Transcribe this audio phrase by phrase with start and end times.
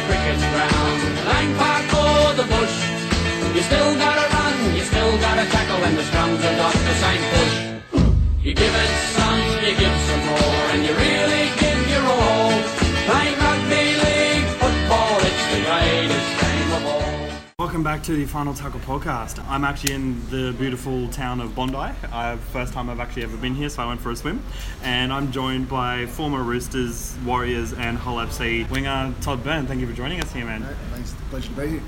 [0.00, 0.77] the cricket ground.
[17.88, 19.42] Back to the Final Tackle podcast.
[19.48, 21.90] I'm actually in the beautiful town of Bondi.
[22.12, 24.44] Uh, first time I've actually ever been here, so I went for a swim.
[24.82, 29.66] And I'm joined by former Roosters, Warriors, and Hull FC winger Todd Byrne.
[29.66, 30.66] Thank you for joining us here, man.
[30.90, 31.82] Thanks, pleasure to be here.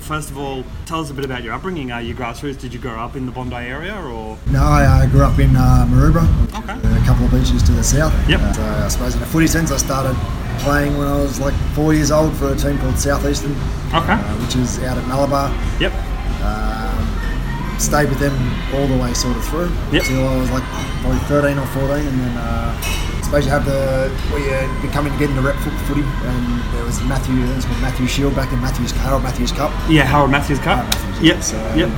[0.00, 1.90] First of all, tell us a bit about your upbringing.
[1.90, 2.60] Are you grassroots?
[2.60, 5.56] Did you grow up in the Bondi area, or No, I uh, grew up in
[5.56, 6.28] uh, Maroubra,
[6.58, 6.74] Okay.
[6.74, 8.12] a couple of beaches to the south.
[8.28, 8.40] Yep.
[8.40, 10.14] Uh, so I suppose in a footy sense, I started
[10.60, 13.52] playing when I was like four years old for a team called Southeastern,
[13.94, 14.12] okay?
[14.12, 15.48] uh, which is out at Malabar.
[15.80, 15.92] Yep.
[16.44, 18.34] Um, stayed with them
[18.74, 20.02] all the way sort of through Yep.
[20.04, 20.64] until I was like
[21.00, 25.16] probably 13 or 14, and then uh, I suppose you have the we uh, becoming
[25.18, 28.52] getting the rep foot footy, and there was Matthew, it was called Matthew Shield back
[28.52, 29.70] in Matthews Harold Matthews Cup.
[29.88, 30.78] Yeah, Harold Matthews Cup.
[30.84, 31.42] Harold Matthews, Yep.
[31.42, 31.88] So, yep.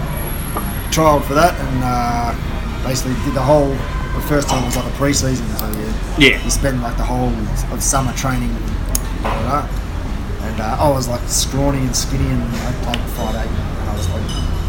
[0.92, 3.75] trialled for that and uh, basically did the whole.
[4.14, 5.88] The first time was like a pre-season, so you,
[6.28, 6.44] Yeah.
[6.44, 7.32] you spend like the whole
[7.72, 8.50] of summer training,
[9.24, 13.94] and uh, I was like scrawny and skinny, and I played five eight, and I
[13.96, 14.22] was like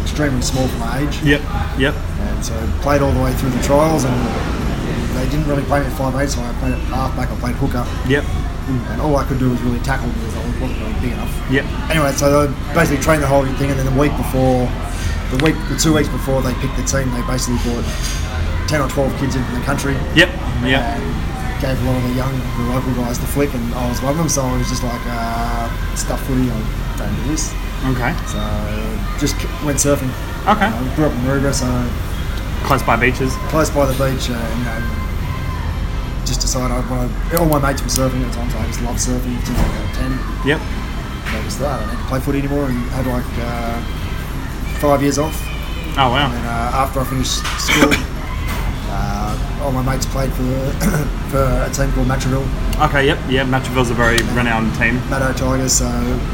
[0.03, 1.41] extremely small for my age, Yep.
[1.77, 1.93] Yep.
[1.95, 4.15] and so played all the way through the trials, and
[5.17, 7.55] they didn't really play me at five eight, so I played at halfback, I played
[7.55, 8.23] hooker, Yep.
[8.91, 11.65] and all I could do was really tackle because I wasn't really big enough Yep.
[11.91, 14.69] anyway, so I basically trained the whole thing, and then the week before,
[15.35, 17.83] the week, the two weeks before they picked the team, they basically brought
[18.73, 20.33] ten or twelve kids in the country Yep.
[20.65, 21.05] And
[21.61, 24.11] gave a lot of the young, the local guys the flick, and I was one
[24.13, 24.27] of them.
[24.27, 26.57] So I was just like, uh, stuff footy, I
[26.97, 27.53] don't do this.
[27.93, 28.11] Okay.
[28.27, 28.41] So
[29.21, 30.09] just went surfing.
[30.49, 30.65] Okay.
[30.65, 31.69] I grew up in Maroubra, so
[32.65, 33.35] Close by beaches.
[33.53, 37.11] close by the beach, uh, and uh, just decided I wanted.
[37.39, 39.67] All my mates were surfing at the time, so I just loved surfing since I
[39.85, 40.11] was ten.
[40.49, 40.59] Yep.
[40.59, 43.77] So I just thought I didn't play footy anymore, and had like uh,
[44.79, 45.35] five years off.
[45.95, 46.31] Oh wow.
[46.31, 47.93] And uh, after I finished school,
[49.33, 50.43] uh, all my mates played for
[51.33, 52.45] for a team called Matraville,
[52.85, 53.05] Okay.
[53.07, 53.19] Yep.
[53.29, 53.45] Yeah.
[53.45, 54.97] Matraville's a very renowned team.
[55.09, 55.73] Maddo Tigers.
[55.73, 55.85] So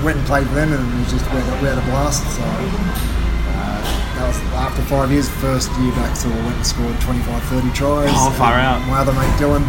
[0.03, 2.23] went and played for them, and it was just we had, we had a blast.
[2.35, 3.81] So uh,
[4.19, 7.71] that was after five years, first year back, so I went and scored 25, 30
[7.71, 8.09] tries.
[8.13, 8.79] Oh, far out.
[8.87, 9.63] My other mate Dylan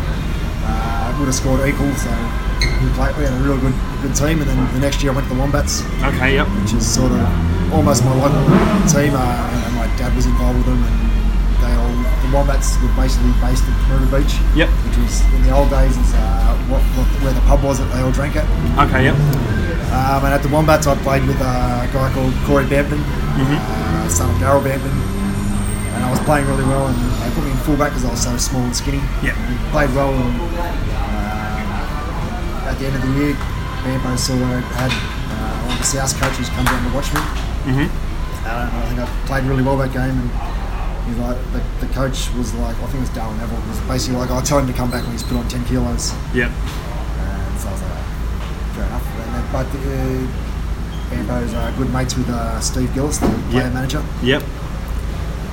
[0.67, 2.11] uh, would have scored equal, so
[2.83, 3.17] we played.
[3.17, 5.35] We had a real good good team, and then the next year I went to
[5.35, 5.83] the Wombats.
[6.15, 6.35] Okay.
[6.35, 6.47] Yep.
[6.63, 7.21] which is sort of
[7.75, 8.43] almost my local
[8.91, 9.15] team.
[9.15, 11.10] Uh, and my dad was involved with them, and they all the
[12.33, 14.35] Wombats were basically based at Maroubra Beach.
[14.55, 14.69] Yep.
[14.87, 17.89] Which was in the old days is uh, what, what, where the pub was that
[17.93, 18.47] they all drank at.
[18.89, 19.05] Okay.
[19.11, 19.17] Yep.
[19.91, 24.31] Um, and at the Wombats, I played with a guy called Corey Bampton, uh, son
[24.31, 24.93] of Daryl Bampton.
[25.99, 28.23] And I was playing really well, and they put me in fullback because I was
[28.23, 29.03] so small and skinny.
[29.27, 29.35] Yep.
[29.75, 30.41] Played well, and
[31.27, 33.35] uh, at the end of the year,
[33.83, 37.21] Bampo saw I had uh, one of the South coaches come down to watch me.
[37.67, 37.89] Mhm.
[38.47, 40.31] Uh, I think I played really well that game, and
[41.07, 44.19] he's like, the, the coach was like, I think it was Darren Neville, was basically
[44.19, 46.13] like, I told him to come back when he's put on 10 kilos.
[46.35, 46.51] Yep.
[46.51, 48.05] And so I was like,
[48.75, 49.07] fair enough.
[49.21, 50.51] And then, but uh,
[51.11, 53.73] Bambo's uh, good mates with uh, Steve Gillis, the player Yep.
[53.75, 54.05] manager.
[54.23, 54.43] Yep.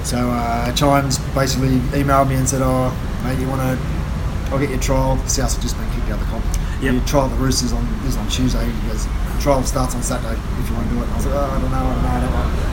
[0.04, 2.94] So uh, Chimes basically emailed me and said, "Oh,
[3.26, 3.78] mate, you want to?
[4.54, 5.18] I'll get your trial.
[5.28, 6.46] South have just been kicked out of the comp.
[6.82, 6.94] Yep.
[6.94, 8.64] Your trial the Roosters on is on Tuesday.
[8.64, 9.06] He goes,
[9.42, 11.04] trial starts on Saturday if you want to do it.
[11.04, 12.67] And I was like, oh, I don't know, I don't know, I don't know.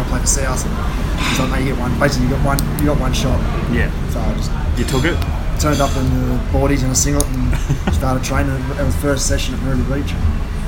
[0.00, 0.66] I want to play for South.
[0.66, 1.98] And he's like, mate, you get one.
[1.98, 2.58] Basically, you got one.
[2.80, 3.38] You got one shot.
[3.72, 3.90] Yeah.
[4.10, 5.16] So I just You took it.
[5.60, 7.54] turned up in the boardies and a singlet and
[7.94, 8.54] started training.
[8.78, 10.12] It was first session at Maroubra Beach.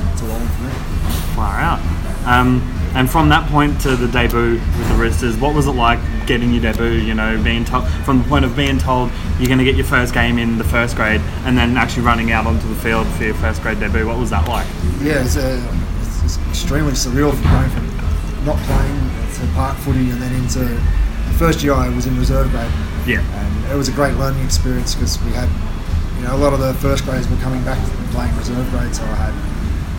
[0.05, 0.71] That's all I went for me.
[1.35, 1.81] Far out.
[2.27, 2.61] Um,
[2.95, 6.53] and from that point to the debut with the Roosters, what was it like getting
[6.53, 6.91] your debut?
[7.01, 9.87] You know, being told from the point of being told you're going to get your
[9.87, 13.25] first game in the first grade, and then actually running out onto the field for
[13.25, 14.07] your first grade debut.
[14.07, 14.67] What was that like?
[15.01, 15.59] Yeah, it's, uh,
[16.03, 19.11] it's, it's extremely surreal from going from not playing
[19.55, 22.71] park footy and then into the first year I was in reserve grade.
[23.07, 23.21] Yeah.
[23.21, 25.49] And it was a great learning experience because we had,
[26.17, 28.95] you know, a lot of the first graders were coming back and playing reserve grade.
[28.95, 29.35] So I had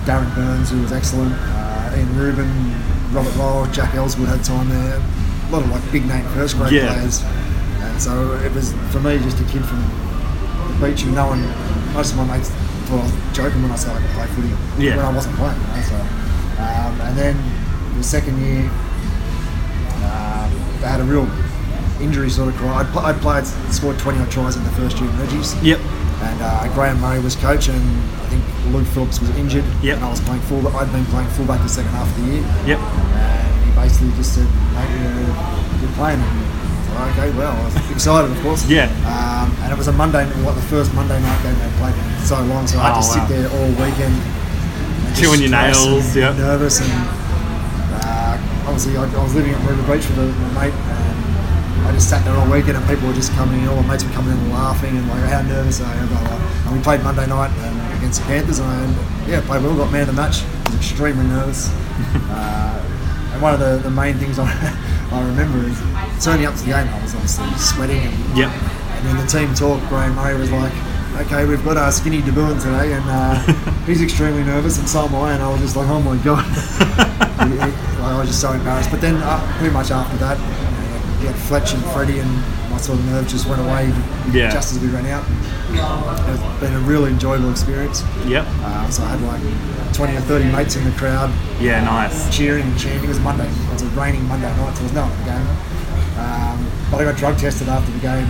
[0.07, 2.51] Darren Burns, who was excellent, uh, Ian Rubin,
[3.11, 4.97] Robert Lowell, Jack Elsegood had time there.
[4.97, 6.93] A lot of like big name first grade Yeah.
[6.93, 7.21] players.
[7.81, 9.79] And so it was, for me, just a kid from
[10.79, 11.43] the beach who no one,
[11.93, 12.49] most of my mates
[12.89, 14.53] thought I was joking when I said I could play footy
[14.83, 14.97] Yeah.
[14.97, 15.59] when I wasn't playing.
[15.59, 15.95] You know, so,
[16.63, 17.35] um, and then
[17.97, 18.69] the second year,
[20.83, 21.23] they had a real
[22.03, 22.83] injury sort of cry.
[22.91, 25.55] Pl- I'd played, scored 20 odd tries in the first year in Reggie's.
[25.63, 25.79] Yep.
[25.79, 27.79] And uh, Graham Murray was coach, and
[28.19, 28.43] I think
[28.73, 29.63] Luke Phillips was injured.
[29.81, 29.95] Yep.
[29.97, 30.75] And I was playing fullback.
[30.75, 32.43] I'd been playing fullback the second half of the year.
[32.75, 32.79] Yep.
[32.79, 37.51] And he basically just said, "Mate, you're, you're playing." And I was like, okay, well,
[37.55, 38.67] I was excited, of course.
[38.69, 38.87] Yeah.
[39.07, 42.05] Um, and it was a Monday, like the first Monday night game they played in
[42.23, 43.15] so long, so I had Oh, to wow.
[43.15, 44.15] sit there all weekend
[45.15, 46.35] Chewing your nails, yep.
[46.37, 46.91] nervous, and
[48.65, 52.09] obviously I, I was living at River Beach with a, a mate, and I just
[52.09, 54.33] sat there all weekend, and people were just coming in, all my mates were coming
[54.33, 56.07] in and laughing, and like how nervous I am.
[56.07, 56.39] Blah, blah.
[56.67, 59.91] And we played Monday night um, against the Panthers, and I, yeah, played well, got
[59.91, 60.43] man of the match.
[60.65, 61.69] was extremely nervous.
[62.31, 62.79] uh,
[63.33, 64.47] and one of the, the main things I,
[65.11, 65.77] I remember is
[66.23, 68.49] turning up to the game, I was obviously sweating, and, Yep.
[68.49, 70.73] and then the team talk, Graham Murray was like,
[71.21, 73.35] okay, we've got our skinny DeBuin today, and uh,
[73.85, 76.45] he's extremely nervous, and so am I, and I was just like, oh my god.
[78.03, 78.91] I was just so embarrassed.
[78.91, 82.29] But then, uh, pretty much after that, you, know, had Fletch and Freddie, and
[82.69, 83.87] my sort of nerves just went away
[84.31, 84.51] Yeah.
[84.51, 85.23] just as we ran out.
[85.69, 88.03] It's been a really enjoyable experience.
[88.25, 88.45] Yep.
[88.47, 92.35] Uh, so I had like 20 or 30 mates in the crowd Yeah, nice.
[92.35, 93.03] cheering and chanting.
[93.05, 93.47] It was Monday.
[93.47, 95.47] It was a raining Monday night, so there was no one at the game.
[96.19, 98.27] Um, but I got drug tested after the game.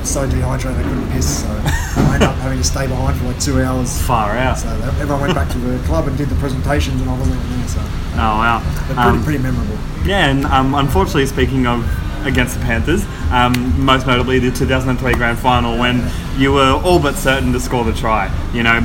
[0.00, 3.26] Was so dehydrated I couldn't piss, so I ended up having to stay behind for
[3.26, 4.00] like two hours.
[4.02, 4.58] Far out.
[4.58, 7.36] So that- everyone went back to the club and did the presentations, and I wasn't
[7.44, 7.68] even there.
[7.68, 7.80] So
[8.14, 8.62] Oh wow.
[8.86, 9.76] pretty, Um, pretty memorable.
[10.04, 11.84] Yeah, and um, unfortunately, speaking of
[12.26, 13.52] against the Panthers, um,
[13.84, 16.02] most notably the 2003 Grand Final, when
[16.36, 18.30] you were all but certain to score the try.
[18.52, 18.80] You know,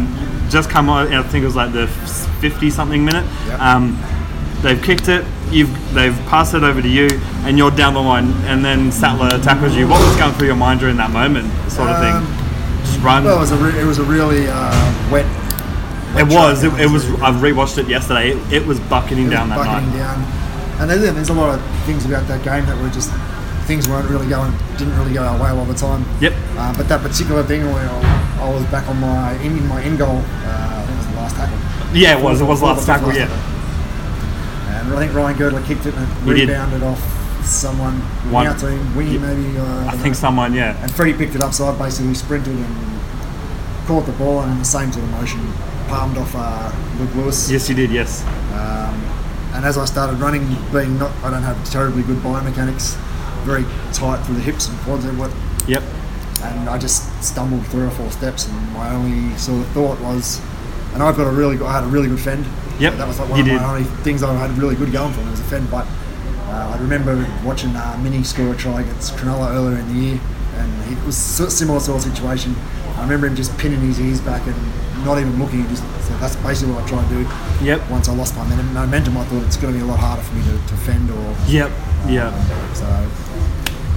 [0.49, 1.11] just come on.
[1.13, 3.25] I think it was like the 50 something minute.
[3.47, 3.59] Yep.
[4.63, 5.25] They've kicked it.
[5.51, 7.07] You've they've passed it over to you,
[7.45, 8.31] and you're down the line.
[8.47, 9.87] And then Sattler tackles you.
[9.87, 12.85] What was going through your mind during that moment, sort of Um, thing?
[12.85, 13.23] Just run.
[13.25, 15.25] Well, it was a re- it was a really uh, wet.
[16.17, 16.63] it was.
[16.63, 17.05] It, it was.
[17.21, 18.31] I've rewatched it yesterday.
[18.31, 19.97] It, it was bucketing It was down that bucketing night.
[19.97, 20.79] down.
[20.81, 23.11] And there's, there's a lot of things about that game that were just
[23.67, 26.03] things weren't really going, didn't really go our way all the time.
[26.19, 26.33] Yep.
[26.57, 30.17] Uh, but that particular thing where I, was back on my in, my end goal,
[30.17, 31.57] uh, I think it was the last tackle.
[31.95, 32.41] Yeah, it was.
[32.41, 33.11] It was last fourth tackle.
[34.83, 34.89] Yeah.
[34.89, 36.49] And I think Ryan Girdler kicked it and it He did.
[36.49, 37.01] rebounded off
[37.45, 37.93] someone
[38.31, 39.21] One- in our team, wingy Yep.
[39.21, 39.57] maybe.
[39.57, 40.53] Uh, I think someone.
[40.53, 40.75] Yeah.
[40.81, 42.75] And Freddie picked it up, so I basically sprinted and
[43.87, 45.39] caught the ball and in the same sort of motion
[45.89, 47.49] palmed off uh, Luke Lewis.
[47.51, 47.91] Yes, you did.
[47.91, 48.23] Yes.
[48.53, 48.95] Um,
[49.53, 52.95] and as I started running, being not, I don't have terribly good biomechanics,
[53.43, 55.29] very tight through the hips and quads and what,
[55.67, 55.83] Yep.
[56.43, 60.39] and I just stumbled three or four steps, and my only sort of thought was,
[60.93, 62.45] and I've got a really, good, I had a really good fend.
[62.79, 63.55] Yep, That was like one of did.
[63.55, 65.69] my only things I had really good going for was a fend.
[65.69, 65.85] But
[66.47, 67.15] uh, I remember
[67.45, 70.19] watching uh, Mini score a try against Cronulla earlier in the year,
[70.57, 72.55] and it was a similar sort of situation.
[72.97, 74.55] I remember him just pinning his ears back and
[75.05, 75.67] not even looking.
[75.69, 77.65] Just so that's basically what I tried to do.
[77.65, 77.89] Yep.
[77.89, 80.35] Once I lost my momentum, I thought it's going to be a lot harder for
[80.35, 81.35] me to, to fend or.
[81.47, 81.71] Yep.
[82.07, 82.29] Yeah.
[82.73, 82.85] So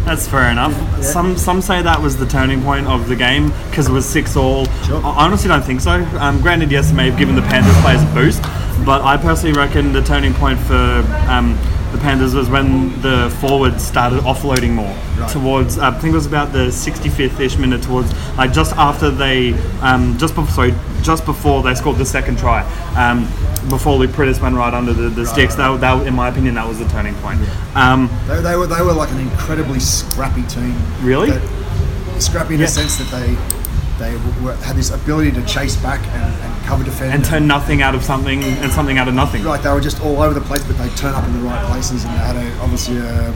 [0.06, 0.72] That's fair enough.
[1.02, 4.36] Some some say that was the turning point of the game because it was six
[4.36, 4.66] all.
[4.84, 5.04] Sure.
[5.04, 6.04] I honestly don't think so.
[6.20, 8.40] Um, granted, yes, it may have given the Panthers players a boost,
[8.86, 11.58] but I personally reckon the turning point for um,
[11.96, 15.31] the Panthers was when the forwards started offloading more Right.
[15.31, 15.78] towards.
[15.78, 19.54] Uh, I think it was about the 65th ish minute towards like just after they
[19.81, 22.62] um, just before sorry, just before they scored the second try.
[22.96, 23.25] Um,
[23.70, 26.69] before Luke Priddis went right under the, the sticks, that, that, in my opinion, that
[26.69, 27.40] was the turning point.
[27.75, 30.75] Um, they, they were they were like an incredibly scrappy team.
[31.02, 31.31] Really?
[31.31, 32.66] That- scrappy in Yeah.
[32.66, 33.37] the sense that they
[33.98, 34.14] they
[34.44, 37.94] were, had this ability to chase back and, and cover defend and turn nothing out
[37.94, 39.43] of something and something out of nothing.
[39.44, 41.64] like they were just all over the place, but they turn up in the right
[41.66, 43.34] places, and they had a, obviously a,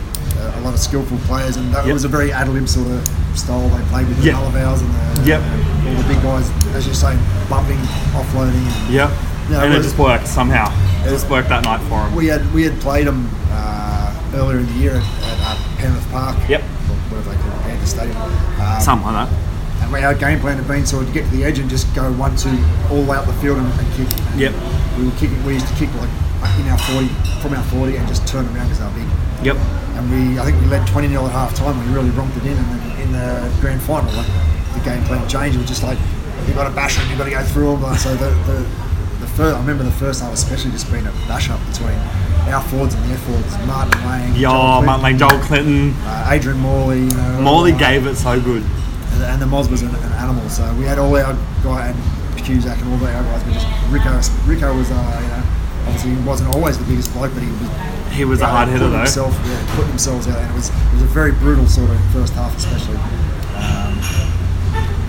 [0.58, 1.92] a lot of skillful players, and that Yep.
[1.94, 3.06] was a very ad lib sort of
[3.38, 4.34] style they played with the Yep.
[4.36, 4.92] Malavals and
[5.24, 5.40] the, Yep.
[5.40, 7.16] all the big guys, as you say,
[7.48, 7.78] bumping,
[8.12, 8.54] offloading.
[8.60, 9.10] And Yep.
[9.50, 10.70] Yeah, and it it just worked somehow.
[11.04, 12.14] It just worked that night for them.
[12.14, 16.08] we had we had played them uh, earlier in the year at, at uh, Penrith
[16.12, 16.36] Park.
[16.48, 16.60] Yep.
[16.62, 16.66] or
[17.10, 18.16] Whatever they call it, Panther Stadium.
[18.16, 19.49] Um, Something like that.
[19.92, 22.10] Our game plan had been sort of to get to the edge and just go
[22.12, 22.50] one, two,
[22.90, 24.08] all the way up the field and, and kick.
[24.36, 24.54] Yep.
[24.98, 25.42] We were kicking.
[25.44, 26.10] We used to kick like
[26.58, 27.08] in our forty,
[27.42, 29.08] from our forty, and just turn around because they were big.
[29.44, 29.56] Yep.
[29.98, 31.76] And we, I think we led twenty 0 at half time.
[31.86, 34.26] We really romped it in, and then in the grand final, like
[34.74, 35.56] the game plan changed.
[35.56, 35.98] It was just like
[36.46, 37.96] you've got to bash them, You've got to go through them.
[37.96, 38.58] So the the
[39.20, 41.98] the first, I remember the first half especially just being a bash up between
[42.48, 43.52] our forwards and their forwards.
[43.66, 45.94] Martin Yo, Joel Martin Clinton, Joel Clinton.
[46.04, 47.00] uh, Adrian Morley.
[47.00, 48.64] You know, Morley uh, gave it so good.
[49.20, 50.48] And, the Moz was an, an animal.
[50.48, 51.98] So we had all our guy and
[52.44, 53.42] Cusack and all the our guys.
[53.44, 54.10] But just Rico,
[54.46, 55.42] Rico was, uh, you know,
[55.86, 57.90] obviously he wasn't always the biggest bloke, but he was.
[58.10, 58.98] He was a hard hitter though.
[58.98, 62.00] Himself, yeah, putting themselves out, and it was it was a very brutal sort of
[62.10, 62.96] first half, especially.
[63.54, 63.94] Um,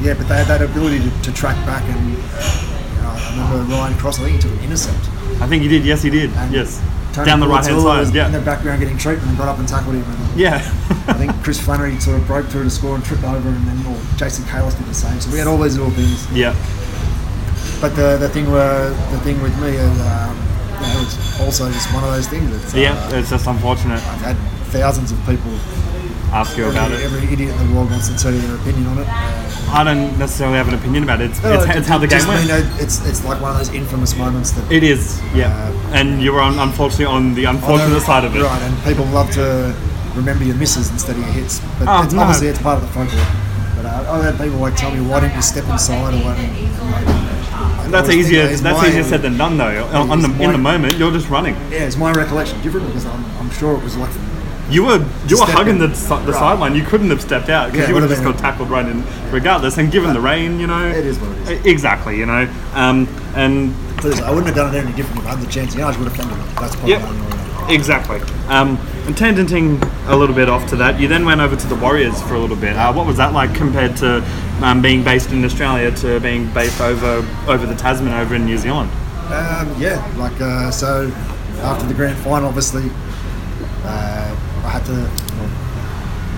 [0.06, 2.18] yeah, but they had that ability to, to track back, and you
[3.02, 4.20] know, I remember Ryan Cross.
[4.20, 5.02] I think he took an intercept.
[5.42, 5.84] I think he did.
[5.84, 6.30] Yes, he did.
[6.30, 6.80] And yes.
[7.14, 8.16] Tony Down the right hand side.
[8.16, 10.04] in the background getting treatment and got up and tackled him.
[10.04, 10.56] And Yeah.
[11.08, 13.86] I think Chris Flannery sort of broke through to score and tripped over, and then
[13.86, 15.20] or Jason Cayless did the same.
[15.20, 16.30] So we had all these little things.
[16.32, 16.56] yeah.
[17.82, 20.38] But the, the thing were the thing with me is um,
[20.80, 22.50] you know, it's also just one of those things.
[22.64, 22.94] It's, Yeah.
[22.94, 23.98] uh, It's just unfortunate.
[24.08, 24.38] I've had
[24.72, 25.52] thousands of people,
[26.32, 27.06] Ask you about every, it.
[27.12, 29.08] every idiot in the world wants to tell you their opinion on it.
[29.74, 31.32] I don't necessarily have an opinion about it.
[31.32, 32.42] It's, No, it's, it's how the game went.
[32.44, 35.52] You know, it's it's like one of those infamous moments that It is, yeah.
[35.52, 38.42] Uh, and you were on, unfortunately on the unfortunate side of it.
[38.44, 39.76] Right, and people love to
[40.16, 41.60] remember your misses instead of your hits.
[41.80, 42.22] But Oh, it's, no.
[42.22, 43.26] obviously it's part of the folklore.
[43.76, 46.36] But uh, I've had people like tell me, why didn't you step inside or why
[46.40, 46.68] didn't you?
[46.82, 48.48] I That's easier.
[48.48, 49.86] That's my- easier said than done, though.
[49.94, 51.56] On, the, it's in the moment, you're just running.
[51.70, 52.88] Yeah, it's my recollection different?
[52.88, 54.12] Because I'm, I'm sure it was like
[54.72, 55.80] You were you were hugging in.
[55.80, 56.34] the, the Right.
[56.34, 56.76] sideline.
[56.76, 59.04] You couldn't have stepped out because Yeah, you would have just got tackled right in,
[59.32, 59.78] regardless.
[59.78, 61.66] And given the rain, you know, It is what it is.
[61.66, 63.74] Exactly, you know, um, and
[64.24, 65.74] I wouldn't have done it any different if I had the chance.
[65.76, 66.56] You know, I would have funded it.
[66.60, 67.02] That's probably Yep.
[67.02, 67.76] the only way.
[67.76, 68.22] Exactly.
[68.50, 71.76] Um, and tangenting a little bit off to that, you then went over to the
[71.76, 72.76] Warriors for a little bit.
[72.76, 74.24] Uh, what was that like compared to
[74.62, 78.58] um, being based in Australia to being based over over the Tasman over in New
[78.58, 78.90] Zealand?
[79.28, 81.12] Um, yeah, like uh, so
[81.62, 82.90] after the grand final, obviously,
[83.86, 85.10] uh, I had to.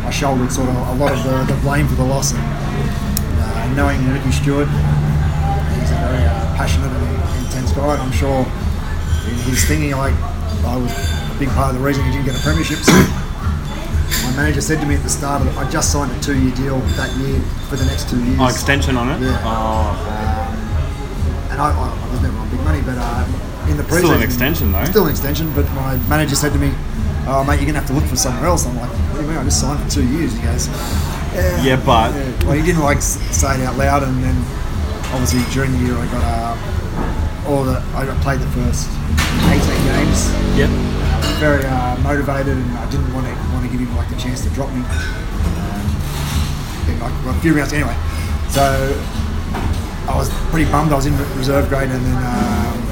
[0.06, 3.74] I shouldered sort of a lot of the, the blame for the loss, and uh,
[3.76, 4.68] knowing Ricky Stuart,
[5.80, 7.94] he's a very uh, passionate and intense guy.
[7.94, 8.44] And I'm sure
[9.28, 10.16] in his thinking, like
[10.68, 12.80] I was a big part of the reason he didn't get a premiership.
[12.80, 12.92] So
[14.28, 16.56] my manager said to me at the start, of it, I just signed a two-year
[16.56, 17.40] deal that year
[17.70, 18.40] for the next two years.
[18.40, 19.26] Oh, extension on it.
[19.26, 19.40] Yeah.
[19.44, 20.14] Oh,
[21.52, 24.72] and I, I, was never on big money, but uh, in the Still an extension,
[24.72, 24.84] though.
[24.86, 26.74] Still an extension, but my manager said to me,
[27.28, 29.30] "Oh, mate, you're gonna have to look for somewhere else." I'm like, "What do you
[29.30, 29.38] mean?
[29.38, 30.68] I just signed for two years." He goes,
[31.34, 34.36] "Yeah, Yeah, but- yeah." Well, he didn't like say it out loud, and then
[35.14, 38.90] obviously during the year I got uh, all the I got played the first
[39.48, 39.60] 18
[39.94, 40.32] games.
[40.56, 40.70] yep.
[41.40, 44.42] Very uh, motivated, and I didn't want to want to give him like the chance
[44.44, 44.82] to drop me.
[44.82, 45.86] Um,
[46.90, 47.96] in like well, a few rounds anyway.
[48.50, 48.62] So
[50.08, 50.92] I was pretty bummed.
[50.92, 52.83] I was in reserve grade, and then um,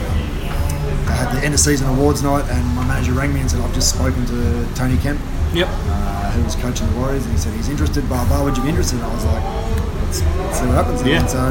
[1.11, 3.59] I had the end of season awards night, and my manager rang me and said,
[3.61, 5.19] "I've just spoken to Tony Kemp,
[5.53, 5.67] Yep.
[5.67, 8.07] uh, who was coaching the Warriors, and he said he's interested.
[8.07, 8.43] Blah blah.
[8.43, 9.43] Would you be interested?" And I was like,
[10.07, 11.19] "Let's, let's see what happens." Yeah.
[11.19, 11.41] And so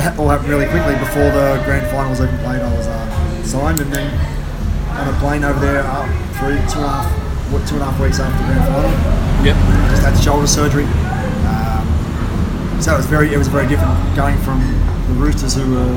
[0.00, 0.96] it all happened really quickly.
[0.96, 4.08] Before the grand final was even played, I was uh, signed, and then
[4.96, 6.04] on a plane over there, uh,
[6.40, 7.06] three, two and a half,
[7.52, 8.90] what, two and a half weeks after the grand final
[9.44, 9.56] Yep.
[9.92, 10.84] just had shoulder surgery.
[11.48, 11.84] Um,
[12.82, 14.60] so it was very, it was very different going from
[15.08, 15.88] the Roosters who were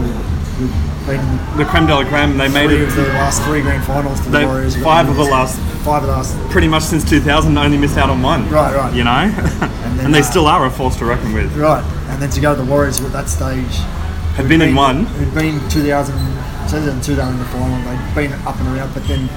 [0.59, 0.71] who'd
[1.05, 2.37] been The creme de la creme.
[2.37, 2.81] They made it.
[2.87, 4.75] of the last three grand finals to the Warriors.
[4.83, 6.35] five of the last- five of the last.
[6.49, 7.57] pretty much since 2000.
[7.57, 8.49] Only missed out on one.
[8.49, 8.93] Right, right.
[8.93, 9.29] You know,
[9.59, 11.55] then, and, they uh, still are a force to reckon with.
[11.57, 13.75] Right, and then to go to the Warriors at that stage
[14.35, 15.05] Had been in one.
[15.05, 16.13] who'd been 2000,
[16.69, 17.77] 2002 they were in the final.
[17.83, 19.27] They'd been up and around, but then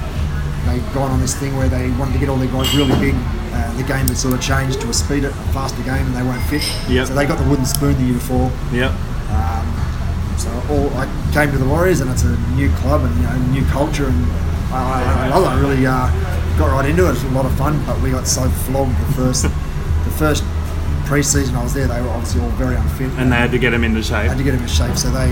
[0.67, 3.15] they'd gone on this thing where they wanted to get all their guys really big.
[3.53, 6.23] Uh, the game had sort of changed to a speeder, a faster game, and they
[6.23, 6.63] weren't fit.
[6.91, 7.09] Yep.
[7.09, 8.51] So they got the wooden spoon the year before.
[8.73, 8.91] Yep.
[9.31, 9.86] Um,
[10.47, 13.37] so all I came to the Warriors, and it's a new club and you know
[13.51, 14.27] new culture, and
[14.73, 15.49] I, I, I love it.
[15.51, 16.07] I really uh,
[16.59, 17.09] got right into it.
[17.11, 19.43] It was a lot of fun, but we got so flogged the first
[20.07, 20.45] the first
[21.07, 21.87] pre-season I was there.
[21.89, 24.27] They were obviously all very unfit, And they had to get him into shape.
[24.31, 24.97] had to get them in shape.
[24.97, 25.31] So they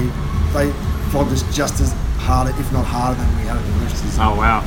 [0.52, 0.70] they
[1.10, 4.18] flogged us just as hard, if not harder, than we had at the Roosters.
[4.18, 4.60] Oh wow.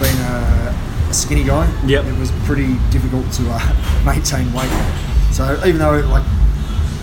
[0.00, 0.74] Being a,
[1.10, 2.04] a skinny guy, Yep.
[2.06, 3.58] it was pretty difficult to uh,
[4.06, 4.70] maintain weight.
[5.32, 6.24] So even though like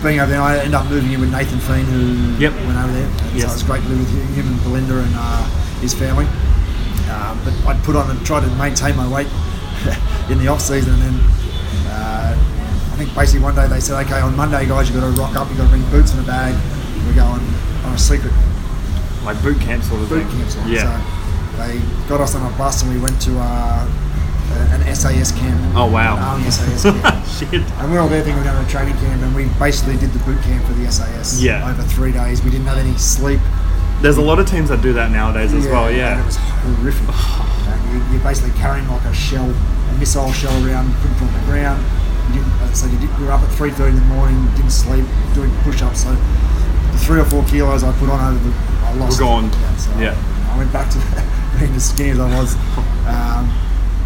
[0.02, 2.52] being over there, I ended up moving in with Nathan Fien, who Yep.
[2.66, 3.10] went over there.
[3.34, 3.42] Yes.
[3.44, 5.44] So it was great to live with him and Belinda and uh,
[5.80, 6.26] his family.
[7.10, 9.26] Um, but I'd put on and try to maintain my weight
[10.30, 11.14] in the off season, and then
[11.88, 15.20] uh, I think basically one day they said, "Okay, on Monday, guys, you've got to
[15.20, 15.48] rock up.
[15.48, 16.54] You've got to bring boots in a bag.
[17.06, 17.40] We're going
[17.86, 18.32] on a secret
[19.24, 20.38] Like boot camp sort of boot thing.
[20.38, 20.50] camp.
[20.50, 20.70] sort of.
[20.72, 21.00] Yeah.
[21.56, 23.88] So they got us on a bus and we went to uh,
[24.52, 25.60] an SAS camp.
[25.76, 26.16] Oh, wow.
[26.16, 27.26] An Army SAS camp.
[27.26, 27.62] Shit.
[27.78, 29.46] And we were all there thinking we were going to a training camp, and we
[29.58, 31.68] basically did the boot camp for the SAS Yeah.
[31.68, 32.42] over three days.
[32.42, 33.40] We didn't have any sleep.
[34.00, 35.86] There's a lot of teams that do that nowadays as well.
[35.88, 37.08] And it was horrific.
[37.92, 41.44] you, you're basically carrying like a shell, a missile shell around, putting it on the
[41.46, 41.84] ground.
[42.28, 44.70] You didn't, uh, so you, did, you were up at 3.30 in the morning, didn't
[44.70, 46.04] sleep, doing push-ups.
[46.04, 49.18] So the three or four kilos I put on over the, I lost.
[49.18, 49.44] Were gone.
[49.50, 50.14] Yeah, so Yeah.
[50.52, 50.98] I went back to
[51.58, 52.54] being as skinny as I was.
[53.08, 53.48] Um,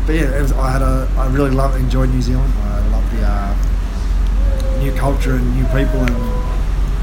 [0.07, 2.53] but yeah, it was, I had a, I really loved, enjoyed New Zealand.
[2.63, 6.15] I loved the uh, new culture and new people, and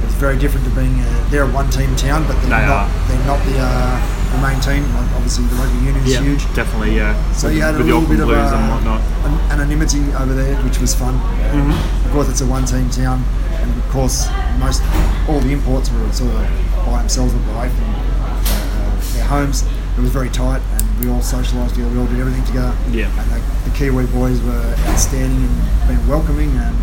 [0.04, 1.00] it's very different to being.
[1.00, 2.88] A, they're a one-team town, but they're They not.
[2.88, 3.08] are.
[3.08, 3.96] They're not the, uh,
[4.36, 4.84] the main team.
[4.96, 6.22] Like obviously, the rugby union is Yeah.
[6.22, 6.44] huge.
[6.56, 6.96] Definitely.
[6.96, 7.16] Yeah.
[7.34, 9.02] So you had a little bit of Blues uh, and whatnot.
[9.26, 11.16] an- anonymity over there, which was fun.
[11.54, 12.06] Mm-hmm.
[12.08, 14.28] Of course, it's a one-team town, and of course,
[14.60, 14.82] most
[15.28, 16.48] all the imports were sort of
[16.86, 19.64] by themselves away from uh, their homes.
[19.98, 21.90] It was very tight, and we all socialised together.
[21.92, 22.76] We all did everything together.
[22.92, 23.08] Yeah.
[23.20, 26.76] And the, the Kiwi boys were outstanding and been welcoming, and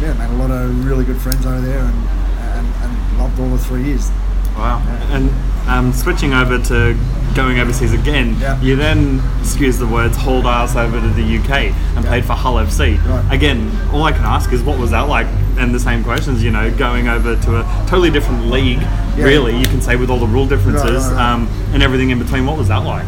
[0.00, 2.08] yeah, made a lot of really good friends over there, and
[2.54, 4.10] and, and loved all the three years.
[4.56, 4.80] Wow.
[5.10, 5.30] And
[5.68, 6.96] um, switching over to
[7.34, 8.60] going overseas again, Yeah.
[8.60, 11.50] you then, excuse the words, hauled ass over to the UK
[11.96, 12.10] and Yeah.
[12.10, 12.96] played for Hull FC.
[13.04, 13.34] Right.
[13.34, 15.26] Again, all I can ask is what was that like
[15.58, 16.44] and the same questions.
[16.44, 18.80] You know, going over to a totally different league,
[19.16, 21.32] really, you can say with all the rule differences right, right.
[21.32, 22.46] Um, and everything in between.
[22.46, 23.06] What was that like?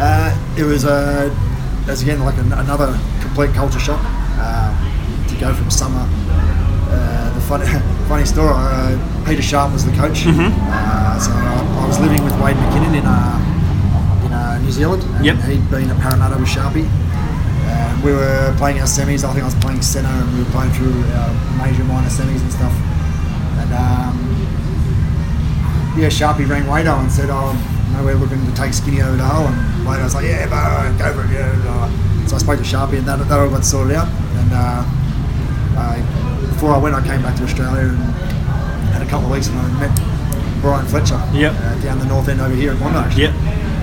[0.00, 1.28] Uh, it was uh,
[1.88, 4.00] as again like an, another complete culture shock
[4.40, 4.72] um,
[5.28, 6.08] to go from summer.
[6.88, 7.66] Uh, the funny,
[8.08, 8.52] funny story.
[8.56, 12.96] Uh, Peter Sharp was the coach, uh, so I, I was living with Wade McKinnon
[12.98, 15.36] in uh, in uh, New Zealand, and Yep.
[15.44, 16.88] he'd been at Parramatta with Sharpie.
[17.70, 19.22] And we were playing our semis.
[19.22, 21.30] I think I was playing centre, and we were playing through our
[21.62, 22.72] major, minor semis and stuff.
[23.60, 24.16] And um,
[26.00, 27.52] yeah, Sharpie rang Wado and said, "Oh,
[27.92, 30.46] no, we're looking to take Skinny over to Hull." And later I was like, "Yeah,
[30.46, 31.52] bro, go for it." Yeah.
[31.62, 34.06] blah, blah." So I spoke to Sharpie, and that, that all got sorted out.
[34.08, 34.82] And uh,
[35.76, 35.98] I,
[36.46, 37.98] before I went, I came back to Australia and
[38.94, 39.92] had a couple of weeks, and I met
[40.60, 41.54] Brian Fletcher Yep.
[41.56, 43.16] uh, down the north end over here at Bondi.
[43.16, 43.32] Yep.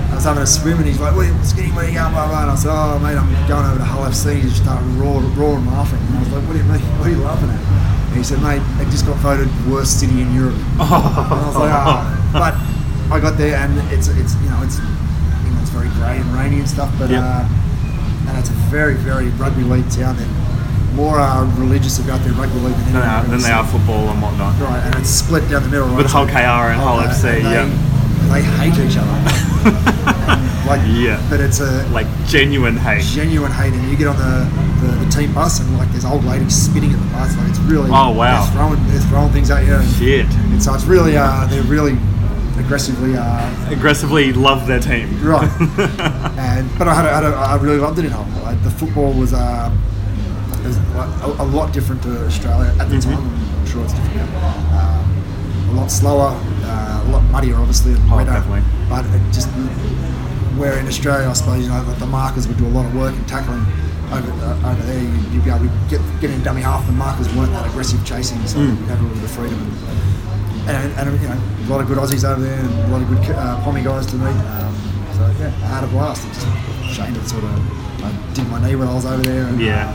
[0.08, 2.42] I was having a swim, and he's like, "Where, Skinny, where you going?" Blah, blah.
[2.42, 5.28] And I said, "Oh, mate, I'm going over to Hull FC." He just started roaring,
[5.36, 6.00] roaring laughing.
[6.00, 6.80] And I was like, "What do you mean?
[6.98, 7.60] What are you laughing at?"
[8.08, 11.56] And he said, "Mate, they just got voted worst city in Europe." And I was
[11.60, 12.00] like, oh.
[12.32, 12.54] but
[13.10, 16.28] I got there and it's it's you know it's you know it's very grey and
[16.34, 17.22] rainy and stuff, but Yep.
[17.24, 20.16] uh, and it's a very very rugby league town.
[20.16, 20.26] They're
[20.94, 24.20] more uh, religious about their rugby league than are, I've than they are football and
[24.20, 24.58] whatnot.
[24.60, 25.86] Right, and it's split down the middle.
[25.88, 27.64] Right, With Hull KR and Hull FC, yeah.
[28.32, 30.44] they hate each other.
[30.68, 31.16] Like, Yeah.
[31.30, 33.02] but it's a Like genuine hate.
[33.02, 34.44] genuine hate, and you get on the,
[34.86, 37.58] the, the team bus and like there's old ladies spitting at the bus, like it's
[37.60, 38.44] really Oh, wow.
[38.44, 39.72] they're throwing they're throwing things at you.
[39.74, 40.26] And, Shit.
[40.26, 41.96] and so it's really uh, they're really
[42.60, 45.22] aggressively uh, Aggressively love their team.
[45.24, 45.48] Right.
[46.38, 48.26] and but I had, a, had a, I really loved it in Hull.
[48.42, 49.70] Like, the football was, uh,
[50.64, 53.02] was a, a lot different to Australia at the Mhm.
[53.04, 53.18] time.
[53.58, 54.78] I'm sure it's different now.
[54.80, 56.30] Um, a lot slower,
[56.64, 58.32] uh, a lot muddier, obviously, and Oh, wetter.
[58.32, 58.62] definitely.
[58.88, 59.48] But it just
[60.58, 62.94] where in Australia, I suppose you know like the markers would do a lot of
[62.94, 63.64] work in tackling.
[64.10, 66.86] Over, uh, over there, you- you'd be able to get, get in dummy half.
[66.86, 68.80] The markers weren't that aggressive chasing, so Mm.
[68.80, 69.58] you'd have a little bit of freedom.
[69.60, 69.72] And,
[70.68, 73.08] and, and you know, a lot of good Aussies over there, and a lot of
[73.08, 74.28] good uh, Pommy guys to meet.
[74.28, 74.74] Um,
[75.14, 76.26] so yeah, I had a blast.
[76.28, 79.22] It's just a shame that sort of I did my knee when I was over
[79.22, 79.44] there.
[79.46, 79.92] And, Yeah.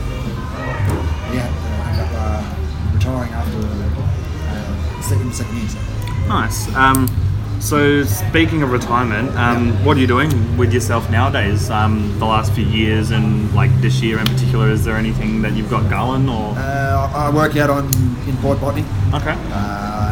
[1.32, 1.48] yeah,
[1.84, 5.68] I ended up uh, retiring after uh, second second year.
[5.68, 5.78] So.
[6.28, 6.74] Nice.
[6.74, 7.08] Um,
[7.60, 11.70] so speaking of retirement, um, what are you doing with yourself nowadays?
[11.70, 15.52] Um, the last few years and like this year in particular, is there anything that
[15.52, 16.54] you've got going or?
[16.58, 17.86] Uh, I work out on
[18.28, 19.32] in Port Botany, Okay.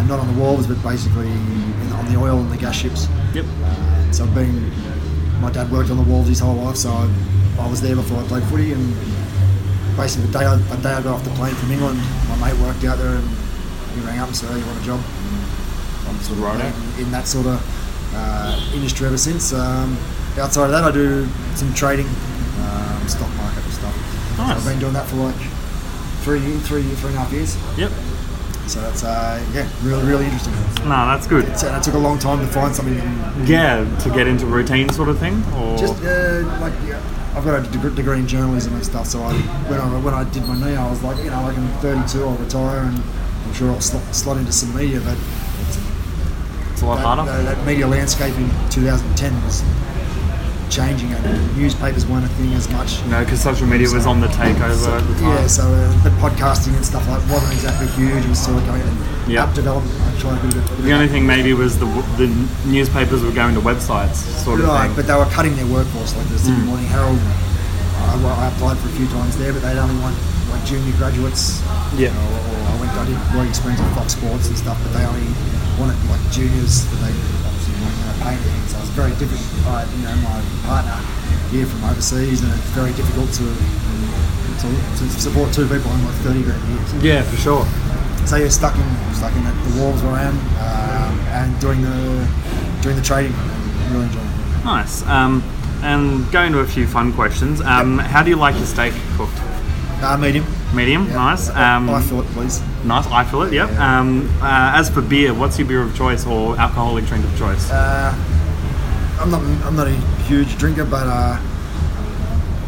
[0.03, 3.09] Uh, not on the wharves, but basically in, on the oil and the gas ships.
[3.35, 3.45] Yep.
[3.65, 4.71] Uh, so I've been,
[5.41, 7.09] my dad worked on the wharves his whole life, so I,
[7.61, 8.73] I was there before I played footy.
[8.73, 8.95] And
[9.97, 12.61] basically, the day I, the day I got off the plane from England, my mate
[12.61, 13.29] worked out there, and
[13.95, 15.01] he rang up and said, "Oh, you want a job?"
[16.09, 16.59] I'm sort of Righto.
[16.97, 17.61] been in that sort of
[18.15, 19.53] uh, industry ever since.
[19.53, 19.97] Um,
[20.39, 23.95] outside of that, I do some trading, um, stock market and stuff.
[24.37, 24.57] So Nice.
[24.59, 25.37] I've been doing that for like
[26.23, 27.57] three, three, three and a half years.
[27.79, 27.91] Yep.
[28.67, 30.55] So that's uh, yeah, really, really interesting.
[30.85, 31.59] No, that's good.
[31.59, 32.95] So it took a long time to find something.
[33.47, 37.03] Yeah, to get into routine sort of thing, or Just uh, like yeah,
[37.35, 39.07] I've got a deg- degree in journalism and stuff.
[39.07, 39.35] So I,
[39.69, 42.25] when I when I did my knee, I was like, you know, like I'm 32,
[42.25, 43.03] I'll retire, and
[43.47, 45.01] I'm sure I'll slot, slot into some media.
[45.01, 45.19] But
[45.61, 45.79] it's,
[46.73, 47.25] it's a lot that, harder.
[47.25, 49.63] that, that media landscape in 2010 was
[50.73, 53.01] changing, and newspapers weren't a thing as much.
[53.05, 55.37] You know, because social media was on the takeover at the time.
[55.37, 58.25] Yeah, so uh, but podcasting and stuff like wasn't exactly huge.
[58.25, 58.97] It was still going in
[59.29, 59.45] Yeah.
[59.45, 59.93] app development.
[60.01, 62.29] I tried to do a bit The only thing maybe was the the
[62.65, 64.97] newspapers were going to websites, sort of Right, thing.
[64.97, 66.17] but they were cutting their workforce.
[66.17, 66.73] Like the Sydney Mm.
[66.73, 70.17] Morning Herald, I, I applied for a few times there, but they'd only want
[70.51, 71.61] like junior graduates.
[71.97, 72.09] Yeah.
[72.09, 74.93] You know, or I went, I did work experience on Fox Sports and stuff, but
[74.97, 75.29] they only
[75.79, 77.15] wanted like juniors that they
[78.13, 78.69] obviously weren't going to pay anything.
[78.69, 79.67] So it was very difficult.
[79.67, 80.99] I, you know, my partner
[81.51, 83.47] here from overseas, and it's very difficult to
[84.63, 87.15] to, to support two people on like thirty grand a year.
[87.17, 87.67] Yeah, for sure.
[88.27, 91.83] so you're stuck in stuck in the, the wolves where I am, um, and doing
[91.83, 92.29] the
[92.83, 93.33] doing the trading.
[93.35, 94.65] and really enjoying it.
[94.65, 95.03] Nice.
[95.07, 95.43] Um,
[95.83, 97.61] and going to a few fun questions.
[97.61, 99.35] Um, How do you like your steak cooked?
[100.01, 100.47] Uh, medium.
[100.75, 101.15] Medium, Yeah.
[101.17, 101.51] nice.
[101.51, 102.61] I- Um, I fillet, please.
[102.85, 103.07] nice.
[103.13, 103.53] I feel it.
[103.53, 103.71] Yep.
[103.73, 103.99] Yeah.
[104.01, 107.71] Um, uh, as for beer, what's your beer of choice or alcoholic drink of choice?
[107.71, 108.13] Uh,
[109.21, 109.95] I'm not I'm not a
[110.29, 111.37] huge drinker, but uh,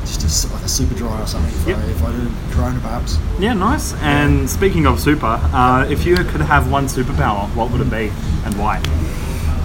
[0.05, 1.51] just a, like a super dry or something.
[1.63, 1.79] If, Yep.
[1.79, 3.19] I, if I do Corona, perhaps.
[3.41, 3.95] yeah, nice.
[4.03, 8.13] And speaking of super, uh, if you could have one superpower, what would it be
[8.45, 8.81] and why?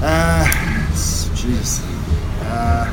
[0.02, 0.48] Uh,
[0.94, 1.82] s- jeez.
[2.50, 2.88] Uh,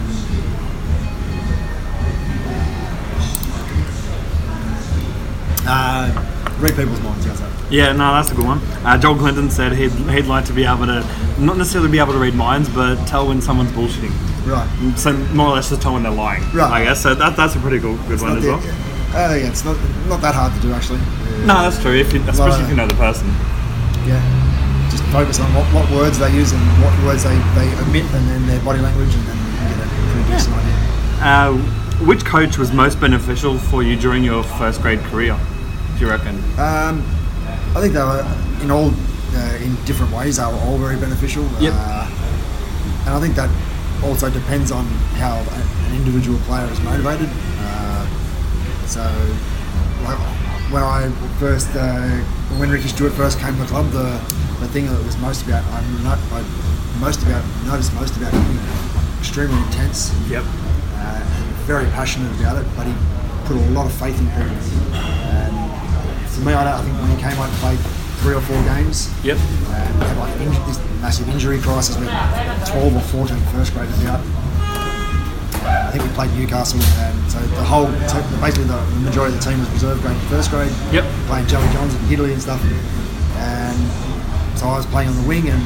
[5.66, 6.10] uh,
[6.58, 7.26] read people's minds.
[7.26, 7.72] How's that?
[7.72, 8.58] Yeah, no, that's a good one.
[8.84, 11.04] Uh, Joel Clinton said he'd, he'd like to be able to,
[11.38, 14.14] not necessarily be able to read minds, but tell when someone's bullshitting.
[14.46, 14.68] Right.
[14.96, 16.42] So more or less just tell when they're lying.
[16.54, 16.70] Right.
[16.70, 17.14] I guess so.
[17.14, 18.62] That, that's a pretty cool, good one as well.
[19.14, 19.76] Uh, yeah, it's not
[20.08, 20.98] not that hard to do actually.
[21.46, 21.96] No, that's true.
[21.96, 23.26] If you, especially if you know the person.
[24.06, 24.22] Yeah.
[24.90, 28.28] Just focus on what, what words they use and what words they, they omit and
[28.28, 30.76] then their body language and then you get a pretty decent idea.
[31.18, 31.56] Uh,
[32.06, 35.36] which coach was most beneficial for you during your first grade career?
[35.96, 36.36] Do you reckon?
[36.58, 37.00] Um,
[37.74, 38.24] I think they were
[38.62, 38.90] in all
[39.34, 40.36] uh, in different ways.
[40.36, 41.44] They were all very beneficial.
[41.60, 41.72] Yep.
[41.74, 42.08] Uh,
[43.06, 43.50] and I think that
[44.04, 44.84] also depends on
[45.16, 47.28] how an individual player is motivated.
[47.60, 48.06] Uh,
[48.86, 49.02] so,
[50.04, 50.18] like,
[50.70, 52.08] when I first, uh,
[52.58, 54.20] when Ricky Stuart first came to the club, the,
[54.60, 56.42] the thing that was most about, I, not, I
[57.00, 58.58] most about noticed most about him,
[59.18, 60.44] extremely intense, Yep.
[60.44, 62.94] uh, and very passionate about it, but he
[63.46, 64.56] put a lot of faith in people.
[64.92, 65.65] And
[66.36, 67.80] for me, I, don't, I think when he came out and played
[68.20, 69.36] three or four games, Yep.
[69.40, 74.20] and had like inj- this massive injury crisis with 12 or 14 first graders out.
[75.66, 79.42] I think we played Newcastle, and so the whole, te- basically the, the majority of
[79.42, 81.04] the team was reserve grade first grade, Yep.
[81.26, 82.60] playing Joey Johns and Italy and stuff.
[83.40, 83.76] And
[84.58, 85.60] so I was playing on the wing, and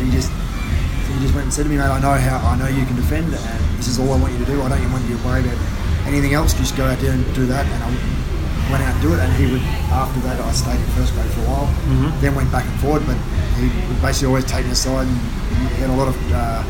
[0.00, 2.66] he just he just went and said to me, mate, I know how I know
[2.68, 4.60] you can defend, and this is all I want you to do.
[4.62, 5.56] I don't even want you to worry about
[6.06, 6.52] anything else.
[6.54, 7.64] Just go out there and do that.
[7.66, 7.88] And I
[8.74, 9.20] went out and do it.
[9.22, 9.62] And he would
[9.94, 11.68] after that I stayed in first grade for a while,
[12.20, 13.06] then went back and forward.
[13.06, 13.16] But
[13.58, 15.18] he would basically always take me aside, and
[15.74, 16.16] he had a lot of.
[16.32, 16.62] Uh,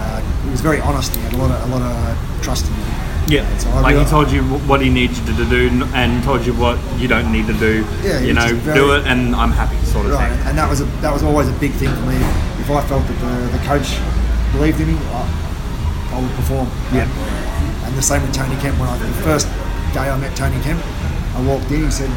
[0.00, 1.14] uh, he was very honest.
[1.14, 2.84] He had a lot of a lot of trust in me.
[3.28, 3.44] Yeah.
[3.58, 6.78] So like he told you what he needs you to do and told you what
[6.98, 7.84] you don't need to do.
[8.02, 10.48] Yeah, You know, very- do it and I'm happy, sort of Right, thing.
[10.48, 12.16] and that was a, that was always a big thing for me.
[12.58, 14.00] If I felt that the, the coach
[14.50, 15.22] believed in me, I,
[16.16, 16.66] I would perform.
[16.92, 17.06] Yeah.
[17.86, 18.80] And the same with Tony Kemp.
[18.80, 19.46] When I the first
[19.92, 20.80] day I met Tony Kemp,
[21.36, 21.84] I walked in.
[21.84, 22.10] He said,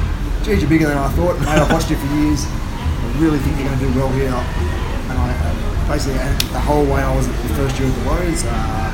[0.43, 1.39] "Geez, you're bigger than I thought.
[1.39, 2.45] Mate, I've watched you for years.
[2.45, 6.59] I really think you're going to do well here." And I uh, basically and the
[6.59, 8.89] whole way I was the first year of the Warriors, uh,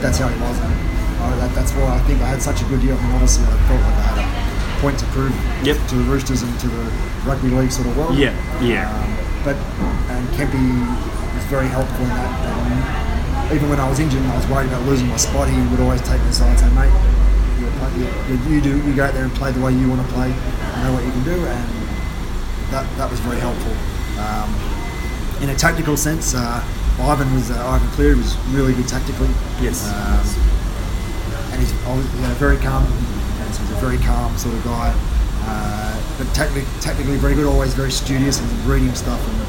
[0.00, 0.56] that's how it was.
[0.60, 0.72] And
[1.22, 2.94] I, that, that's why I think I had such a good year.
[2.94, 5.32] I mean, obviously I felt like I had a point to prove
[5.64, 5.76] Yep.
[5.88, 6.84] to the Roosters and to the
[7.24, 8.14] rugby league sort of world.
[8.16, 8.90] Yeah, yeah.
[8.92, 9.08] Um,
[9.44, 9.56] but
[10.12, 10.64] and Kempy
[11.34, 12.30] was very helpful in that.
[13.46, 15.56] And even when I was injured and I was worried about losing my spot, he
[15.70, 16.92] would always take me aside and say, "Mate,
[17.94, 18.76] you, you, you do.
[18.82, 20.32] You go out there and play the way you want to play.
[20.32, 21.68] I know what you can do." And
[22.70, 23.72] that that was very helpful.
[24.18, 24.48] Um,
[25.42, 26.64] in a tactical sense, uh,
[27.00, 29.28] Ivan was uh, Ivan Cleary was really good tactically.
[29.60, 29.84] Yes.
[29.86, 30.24] Um,
[31.52, 32.84] and he's always, you know, very calm.
[33.46, 34.92] He's he's a very calm sort of guy,
[35.44, 37.46] uh, but technically, technically very good.
[37.46, 39.40] Always very studious and reading stuff, and,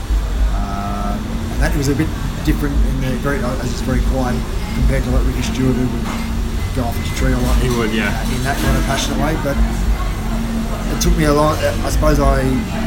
[0.59, 1.19] um,
[1.53, 2.09] and that was a bit
[2.45, 4.39] different in the very as it's very quiet
[4.75, 6.36] compared to like Ricky Stuart who would
[6.77, 7.57] go off his tree a lot.
[7.57, 8.13] He would, yeah.
[8.29, 9.57] in that kind of passionate way, but.
[10.87, 11.53] It took me a long.
[11.83, 12.41] I suppose I,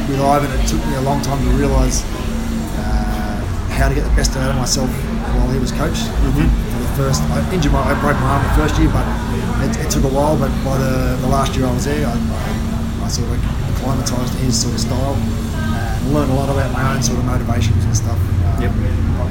[0.08, 3.36] with Ivan, it took me a long time to realise uh,
[3.76, 4.88] how to get the best out of myself
[5.36, 6.00] while he was coach.
[6.08, 6.48] Mm-hmm.
[6.48, 9.04] For the first, I injured my, I broke my arm the first year, but
[9.62, 10.34] it, it took a while.
[10.34, 13.36] But by the, the last year I was there, I, I, I sort of
[13.76, 17.26] acclimatised to his sort of style and learned a lot about my own sort of
[17.26, 18.18] motivations and stuff.
[18.18, 18.72] Um, Yep.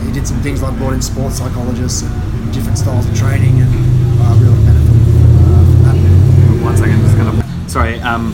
[0.05, 2.13] He did some things like brought in sports psychologists and
[2.53, 3.69] different styles of training, and
[4.29, 5.01] I really benefited
[5.41, 6.63] uh, from that.
[6.63, 7.69] One second, just gonna.
[7.69, 7.99] Sorry.
[8.01, 8.33] Um,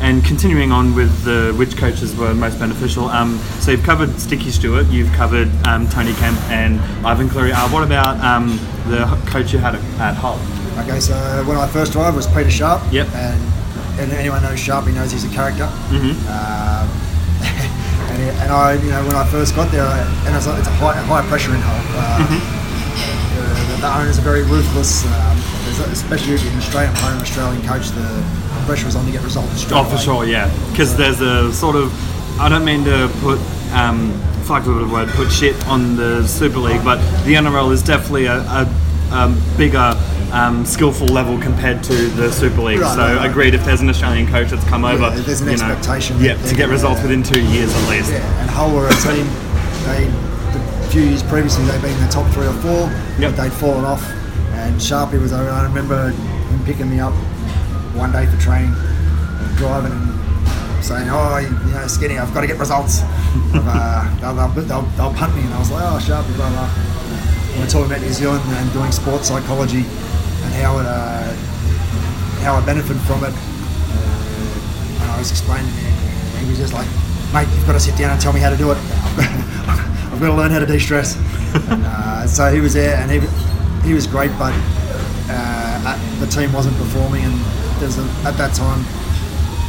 [0.00, 3.04] and continuing on with the which coaches were most beneficial.
[3.06, 7.52] Um, so you've covered Sticky Stuart, you've covered um, Tony Kemp and Ivan Cleary.
[7.52, 10.40] Uh, what about um, the coach you had at, at Hull?
[10.82, 11.14] Okay, so
[11.46, 12.82] when I first arrived was Peter Sharp.
[12.90, 13.06] Yep.
[13.14, 13.40] And,
[14.00, 15.66] and anyone knows Sharp, he knows he's a character.
[15.94, 16.18] Mhm.
[16.26, 16.88] Um,
[18.10, 20.66] and, and I, you know, when I first got there, I, and it's a, it's
[20.66, 21.78] a high, high pressure in Hull.
[21.96, 22.61] Uh, Mm-hmm.
[23.82, 25.38] The, owners are very ruthless, um,
[25.90, 27.88] especially in Australian home Australian coach.
[27.90, 28.24] The
[28.66, 30.48] pressure is on to get results straight Oh, for sure, yeah.
[30.70, 31.92] Because there's a sort of,
[32.40, 33.38] I don't mean to put,
[33.72, 34.12] um,
[34.44, 38.38] fuck the word, put shit on the Super League, but the NRL is definitely a,
[38.38, 38.68] a,
[39.10, 39.94] a bigger,
[40.32, 42.80] um, skillful level compared to the Super League.
[42.80, 43.30] Right, so right, right.
[43.30, 46.34] agreed, if there's an Australian coach that's come over, there's an you know, expectation yeah,
[46.46, 48.10] to get results gonna- within two years at least.
[48.10, 49.26] Yeah, and Hull were a team.
[49.84, 50.31] They the
[50.92, 53.32] few years previously they'd been in the top three or four, Yep.
[53.32, 54.04] but they'd fallen off.
[54.60, 55.32] And Sharpie was.
[55.32, 57.14] I remember him picking me up
[57.96, 62.46] one day for training, and driving and saying, "Oh, you know, Skinny, I've got to
[62.46, 63.00] get results.
[63.54, 66.68] Uh, they'll, they'll, they'll, they'll punt me." And I was like, "Oh, Sharpie, blah blah."
[66.68, 69.84] And we're talking about New Zealand and doing sports psychology
[70.44, 71.32] and how it uh,
[72.44, 73.32] how I benefit from it.
[73.32, 75.96] Uh, and I was explaining it,
[76.36, 76.86] and he was just like,
[77.32, 78.78] mate, you've got to sit down and tell me how to do it.
[80.12, 81.16] I've got to learn how to de-stress.
[81.70, 83.18] and, uh, so he was there, and he,
[83.86, 84.52] he was great, but
[85.32, 87.34] uh, the team wasn't performing, and
[87.80, 88.84] there's a, at that time,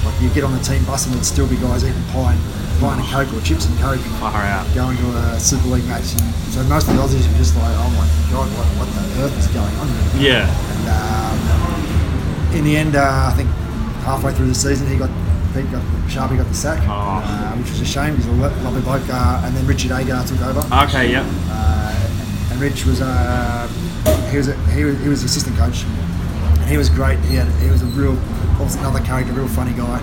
[0.05, 2.43] like you get on the team bus and there'd still be guys eating pie and
[2.79, 4.67] pie and coke or chips and coke Far out.
[4.75, 6.11] going to a Super League match.
[6.19, 9.23] And so most of the Aussies were just like, oh my god, what, what the
[9.23, 10.43] earth is going on here?
[10.43, 10.45] Yeah.
[10.51, 13.49] And um, in the end, uh, I think
[14.03, 15.09] halfway through the season, he got
[15.53, 17.21] Pete got Sharpie got the sack, Oh.
[17.23, 18.15] uh, which was a shame.
[18.15, 19.03] He's a lovely bloke.
[19.09, 20.59] Uh, and then Richard Agar took over.
[20.85, 21.23] Okay, yeah.
[21.49, 23.67] Uh, and Rich was uh,
[24.31, 27.19] he was a, he was he was assistant coach, and he was great.
[27.25, 28.17] He had he was a real
[28.59, 30.01] was another character, real funny guy,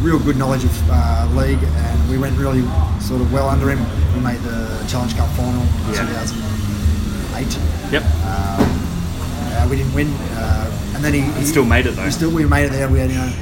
[0.00, 2.62] real good knowledge of uh, league, and we went really
[3.00, 3.78] sort of well under him.
[4.14, 6.06] We made the Challenge Cup final in Yeah.
[6.06, 7.58] 2008.
[7.92, 8.02] Yep.
[8.24, 12.04] Uh, we didn't win, uh, and then he, he still made it, though.
[12.04, 12.88] We still we made it there.
[12.88, 13.32] We had you know,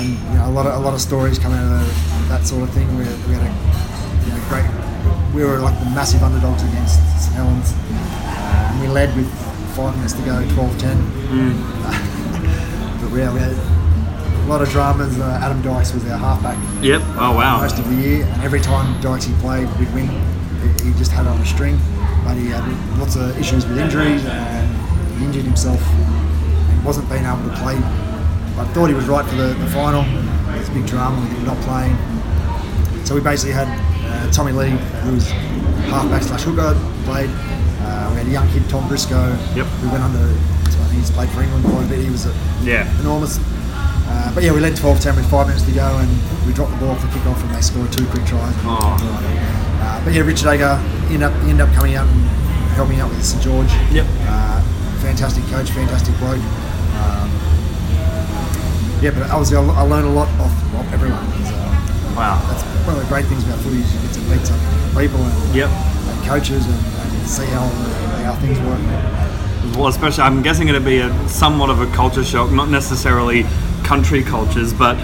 [0.00, 2.44] and you know a lot of a lot of stories come out of the, that
[2.46, 2.86] sort of thing.
[2.96, 3.52] We, we had a
[4.26, 4.66] you know, great.
[5.34, 9.28] We were like the massive underdogs against St Helens, and we led with
[9.76, 11.70] five minutes to go, 12-10.
[13.00, 15.18] but yeah, we had a lot of dramas.
[15.20, 17.02] Uh, Adam Dykes was our halfback Yep.
[17.16, 17.60] Oh wow.
[17.60, 20.08] most of the year, and every time Dykesy played, we'd win.
[20.08, 21.78] He- He just had it on a string,
[22.24, 22.64] but he had
[22.98, 24.66] lots of issues with injuries, and
[25.18, 27.78] he injured himself and wasn't being able to play.
[28.60, 30.02] I thought he was right for the, the final.
[30.56, 31.96] Was a big drama with him not playing.
[33.06, 33.68] So we basically had
[34.04, 34.70] uh, Tommy Lee,
[35.02, 35.28] who was
[35.88, 37.30] halfback slash hooker, played.
[37.82, 39.66] Uh, we had a young kid, Tom Briscoe, Yep.
[39.66, 40.26] who went under.
[40.92, 42.00] He's played for England quite a bit.
[42.04, 42.84] He was a, Yeah.
[43.00, 43.38] enormous.
[43.38, 46.10] Uh, but yeah, we led 12-10 with five minutes to go, and
[46.46, 48.52] we dropped the ball for the kickoff, and they scored two quick tries.
[48.64, 48.98] Oh.
[49.80, 50.76] Uh, but yeah, Richard Agar
[51.08, 52.20] ended up ended up coming out and
[52.76, 53.70] helping out with St George.
[53.92, 54.04] Yep.
[54.28, 54.60] Uh,
[55.00, 56.42] fantastic coach, fantastic bloke.
[57.00, 57.30] Um,
[59.00, 61.24] yeah, but obviously I, I learned a lot off, off everyone.
[61.44, 61.56] So
[62.16, 62.40] Wow.
[62.50, 64.58] that's one of the great things about footy is you get to meet some
[64.96, 65.70] people and, Yep.
[65.70, 67.66] and coaches and, and see how
[68.24, 68.78] how things work.
[69.76, 73.44] Well, especially, I'm guessing it'd be a somewhat of a culture shock, not necessarily
[73.84, 74.96] country cultures, but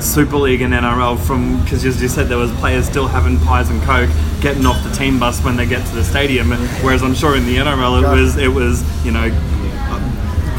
[0.00, 1.18] Super League and NRL.
[1.18, 4.08] From because as you said, there was players still having pies and coke,
[4.40, 6.52] getting off the team bus when they get to the stadium.
[6.82, 9.26] Whereas I'm sure in the NRL, it was it was you know,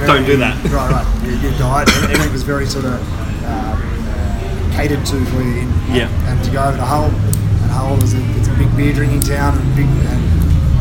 [0.08, 0.56] don't do that.
[0.72, 1.08] Right, right.
[1.24, 3.00] Your, your diet, everything was very sort of
[3.46, 3.78] um,
[4.72, 5.60] catered to for you.
[5.60, 6.10] In, Yeah.
[6.30, 9.22] And to go over to Hull, and Hull is a, it's a big beer drinking
[9.22, 9.88] town, and big.
[9.88, 10.40] And,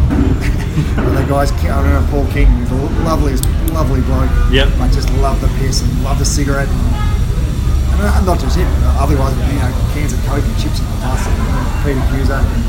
[1.19, 4.31] the guys, I remember Paul King, was the loveliest, lovely bloke.
[4.51, 4.69] Yep.
[4.79, 6.69] I just love the piss and love the cigarette.
[6.69, 10.99] And, and not just him, otherwise, you know, cans of Coke and chips in the
[11.03, 11.27] bus.
[11.27, 12.63] And Peter Cusack and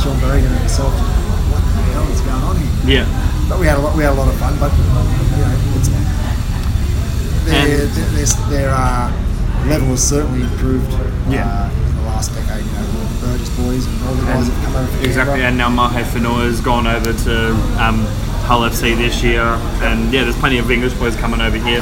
[0.00, 0.92] Shaun Berrigan and myself.
[1.52, 3.04] What the hell is going on here?
[3.04, 3.06] Yeah.
[3.48, 4.56] But we had a lot, we had a lot of fun.
[4.58, 5.71] But you know,
[7.44, 9.10] their And- their, their uh,
[9.66, 10.90] level has certainly improved.
[11.30, 11.46] Yeah.
[11.46, 14.54] Uh, in the last decade, you know, the Burgess boys and all the guys that
[14.54, 15.48] have come over Exactly, Canberra.
[15.48, 17.50] and now Mahe Fonua has gone over to
[17.82, 18.04] um,
[18.46, 19.42] Hull FC this year,
[19.82, 21.80] and yeah, there's plenty of English boys coming over here.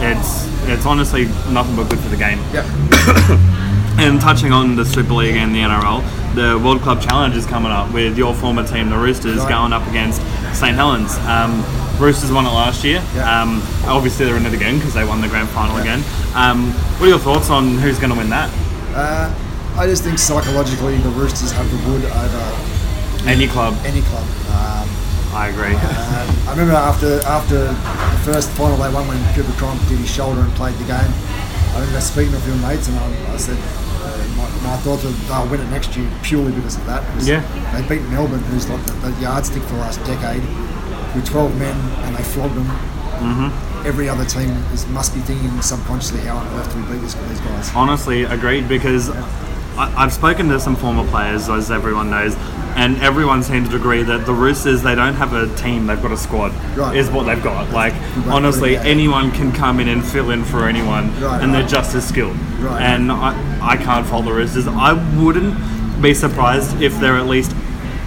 [0.00, 2.38] It's it's honestly nothing but good for the game.
[2.52, 2.64] Yep.
[3.96, 6.02] And touching on the Super League and the NRL,
[6.34, 9.48] the World Club Challenge is coming up with your former team, the Roosters, Right.
[9.48, 10.20] going up against
[10.52, 11.16] St Helens.
[11.18, 11.62] Um,
[11.98, 13.02] Roosters won it last year.
[13.14, 13.24] Yeah.
[13.42, 16.02] Um, obviously, they're in it again because they won the grand final again.
[16.34, 18.50] Um, what are your thoughts on who's going to win that?
[18.94, 19.32] Uh,
[19.76, 23.74] I just think psychologically the Roosters have the wood over Any club?
[23.84, 24.24] any club.
[24.54, 24.86] Um,
[25.34, 25.74] I agree.
[25.74, 30.10] Um, I remember after after the first final they won when Cooper Cronk did his
[30.10, 31.10] shoulder and played the game.
[31.74, 35.02] I remember speaking to a few mates and I, I said uh, my, my thoughts
[35.02, 37.02] were they'll win it next year purely because of that.
[37.10, 37.42] because Yeah.
[37.74, 40.42] They beat Melbourne, who's like the, the yardstick for the last decade,
[41.14, 42.66] with 12 men and they flogged them.
[42.66, 43.86] Mm-hmm.
[43.86, 47.14] Every other team is, must be thinking subconsciously how on earth do we beat this,
[47.14, 47.70] these guys?
[47.74, 49.10] Honestly, agreed because
[49.76, 52.34] I, I've spoken to some former players, as everyone knows,
[52.76, 56.12] and everyone seems to agree that the Roosters they don't have a team; they've got
[56.12, 56.52] a squad.
[56.76, 56.96] Right.
[56.96, 57.70] Is what they've got.
[57.70, 57.94] Like
[58.26, 62.06] honestly, anyone can come in and fill in for anyone, Right, and they're just as
[62.08, 62.36] skilled.
[62.58, 62.82] Right.
[62.82, 64.66] And I, I can't fault the Roosters.
[64.66, 65.54] I wouldn't
[66.02, 67.54] be surprised if they're at least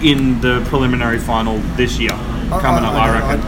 [0.02, 2.16] in the preliminary final this year
[2.48, 2.94] coming up.
[2.94, 3.40] I, reckon.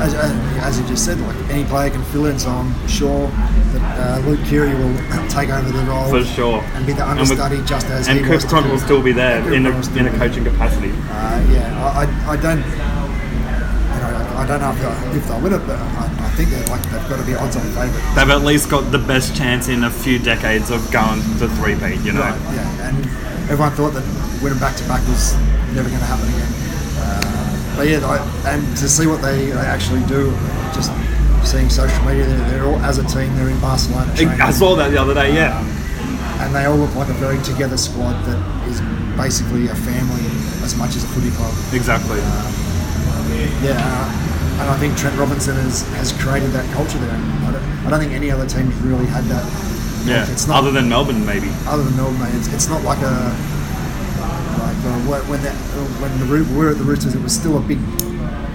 [0.00, 3.28] as, as, as you just said, like any player can fill in, so I'm sure
[3.28, 4.94] that uh, Luke Keary will
[5.28, 6.60] take over the role for sure.
[6.74, 9.66] and be the And understudy just as and Chris Cronk will still be there in
[9.66, 10.90] a, in a be coaching capacity.
[10.90, 12.60] Uh, yeah, I, I, I don't.
[12.60, 12.96] Know,
[14.40, 16.82] I don't know if they'll, if they'll win it, but I, I think they're like
[16.84, 18.14] they've got to be odds-on favourite.
[18.14, 21.74] They've at least got the best chance in a few decades of going to three
[21.76, 22.20] peat, you know.
[22.20, 23.04] Right, yeah, and
[23.50, 25.34] everyone thought that winning back to back was
[25.76, 26.59] never going to happen again.
[27.80, 28.20] But yeah, I,
[28.52, 30.36] and to see what they, they actually do,
[30.76, 30.92] just
[31.48, 33.34] seeing social media, they're, they're all as a team.
[33.40, 35.56] They're in Barcelona, training, I saw that the other day, yeah.
[36.44, 38.36] and they all look like a very together squad that
[38.68, 38.84] is
[39.16, 40.28] basically a family
[40.60, 41.56] as much as a footy club.
[41.72, 42.20] Exactly.
[43.64, 47.16] Yeah, uh, and I think Trent Robinson has, has created that culture there.
[47.16, 49.48] I don't, I don't think any other team's really had that.
[50.04, 50.20] Yeah.
[50.20, 51.48] Like, it's not Other than Melbourne, maybe.
[51.64, 53.32] other than Melbourne, mate, it's, it's not like a
[55.08, 55.54] when that,
[56.00, 57.78] when the Roo- we were at the Roosters, it was still a big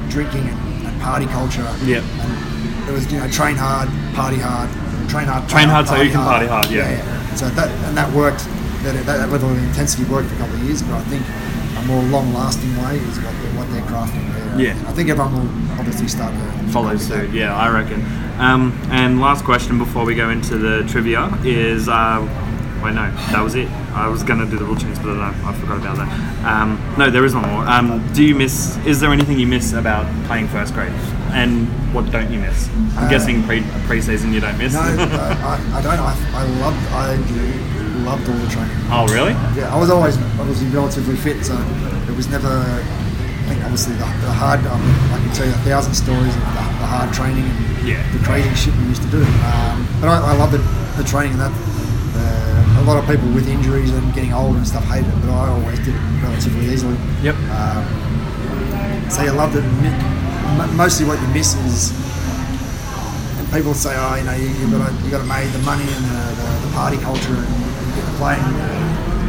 [0.09, 1.61] drinking and, and party culture.
[1.83, 2.01] Yeah.
[2.03, 4.69] And it was you know train hard, party hard,
[5.09, 6.89] train hard, Train hard so you can party hard, yeah.
[6.89, 7.35] yeah.
[7.35, 8.45] So that and that worked.
[8.85, 11.25] That, that, that level of intensity worked for a couple of years, but I think
[11.75, 14.61] a more long-lasting way is what they're, what they're crafting there.
[14.61, 14.87] Yeah.
[14.87, 17.31] I think everyone will obviously start to follow suit.
[17.31, 18.05] Yeah, I reckon.
[18.37, 22.21] Um, and last question before we go into the trivia is, uh,
[22.85, 23.67] wait, no, that was it.
[23.93, 26.45] I was going to do the rule change, but I, I forgot about that.
[26.45, 27.65] Um, no, there is one more.
[27.67, 28.77] Um, do you miss?
[28.85, 30.91] Is there anything you miss about playing first grade?
[31.33, 32.69] And what don't you miss?
[32.69, 34.73] I'm Uh, guessing pre pre-season you don't miss.
[34.73, 35.99] No, uh, I, I don't.
[35.99, 36.83] I, I loved.
[36.93, 37.15] I
[38.05, 38.77] loved all the training.
[38.91, 39.33] oh, really?
[39.57, 41.53] Yeah, I was always obviously relatively fit, so
[42.07, 42.47] it was never.
[42.47, 44.59] I think obviously the, the hard.
[44.67, 44.81] Um,
[45.13, 48.01] I can tell you a thousand stories of the, the hard training and Yeah.
[48.13, 49.21] the crazy shit we used to do.
[49.23, 50.61] Um, but I, I love the,
[50.97, 51.53] the training and that.
[52.85, 55.31] Uh, a lot of people with injuries and getting older and stuff hate it, but
[55.33, 56.97] I always did it relatively easily.
[57.23, 57.35] Yep.
[57.49, 59.65] Um, so you loved it.
[60.75, 61.91] Mostly what you miss is,
[63.39, 65.59] and people say, oh, you know, you, you got to you got to make the
[65.65, 67.49] money and the, the, the party culture and
[67.97, 68.45] get the playing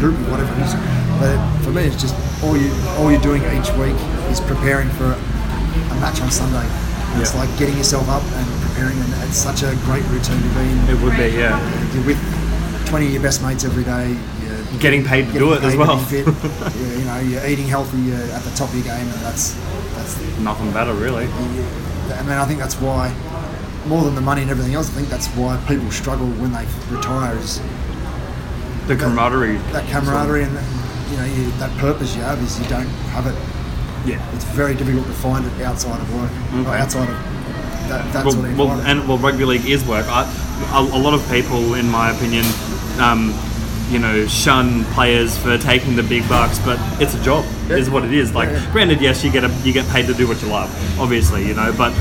[0.00, 0.76] group or whatever it is.
[1.16, 2.14] But for me, it's just
[2.44, 3.96] all you all you're doing each week
[4.28, 6.68] is preparing for a match on Sunday.
[7.16, 10.68] It's like getting yourself up and preparing, and it's such a great routine to be
[10.68, 10.76] in.
[10.92, 11.56] It would be, yeah.
[12.04, 12.20] With
[12.86, 14.16] 20 of your best mates every day.
[14.42, 15.98] You're Getting paid to do it as well.
[15.98, 16.26] fit.
[16.98, 17.98] You know, you're eating healthy.
[17.98, 19.54] You're at the top of your game, and that's
[19.94, 20.38] that's.
[20.40, 21.24] Nothing better, really.
[21.26, 23.14] I mean, I think that's why,
[23.86, 26.66] more than the money and everything else, I think that's why people struggle when they
[26.94, 27.36] retire.
[27.38, 27.60] Is
[28.86, 29.56] The camaraderie.
[29.72, 30.52] that camaraderie and
[31.10, 33.36] you know you, that purpose you have is you don't have it.
[34.08, 34.34] Yeah.
[34.34, 36.66] It's very difficult to find it outside of work, or mm-hmm.
[36.66, 37.16] outside of
[37.88, 40.06] that, that well, sort of well, and well, rugby league is work.
[40.08, 40.22] I,
[40.72, 42.44] a, a lot of people, in my opinion,
[43.00, 43.34] um,
[43.90, 48.04] you know, shun players for taking the big bucks, but it's a job, is what
[48.04, 48.34] it is.
[48.34, 48.72] Like, Yeah, yeah.
[48.72, 51.54] granted, yes, you get a, you get paid to do what you love, obviously, you
[51.54, 51.92] know, but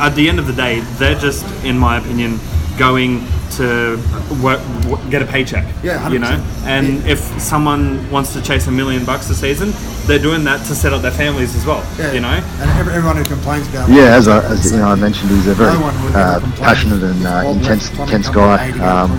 [0.00, 2.38] at the end of the day, they're just, in my opinion,
[2.78, 3.96] going to
[4.42, 5.66] work, w- get a paycheck.
[5.82, 7.12] Yeah, you know, and Yeah.
[7.12, 9.72] if someone wants to chase a million bucks a season,
[10.06, 11.82] they're doing that to set up their families as well.
[11.98, 12.12] Yeah.
[12.12, 12.28] You know.
[12.28, 15.54] and everyone who complains about Yeah, as, I, as you know, I mentioned, he's a
[15.54, 18.70] very No one would ever uh, passionate and uh, intense, intense guy.
[18.80, 19.10] Um.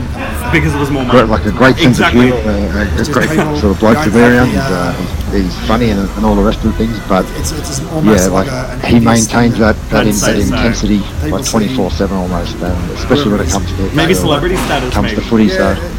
[0.52, 1.24] Because it was more money.
[1.28, 2.30] like a great sense Exactly.
[2.30, 4.50] of humour, uh, a Just great people sort of bloke to be around.
[4.50, 6.98] the, He's, uh, uh, he's, he's funny and, and all the rest of the things,
[7.10, 10.32] but It's, it's almost yeah, like, like a, he maintains that that, in, that so.
[10.32, 14.20] intensity People like twenty four seven almost, and especially when it comes to Maybe to,
[14.20, 15.22] celebrity status, comes maybe.
[15.22, 15.46] to footy.
[15.46, 15.95] Yeah, so and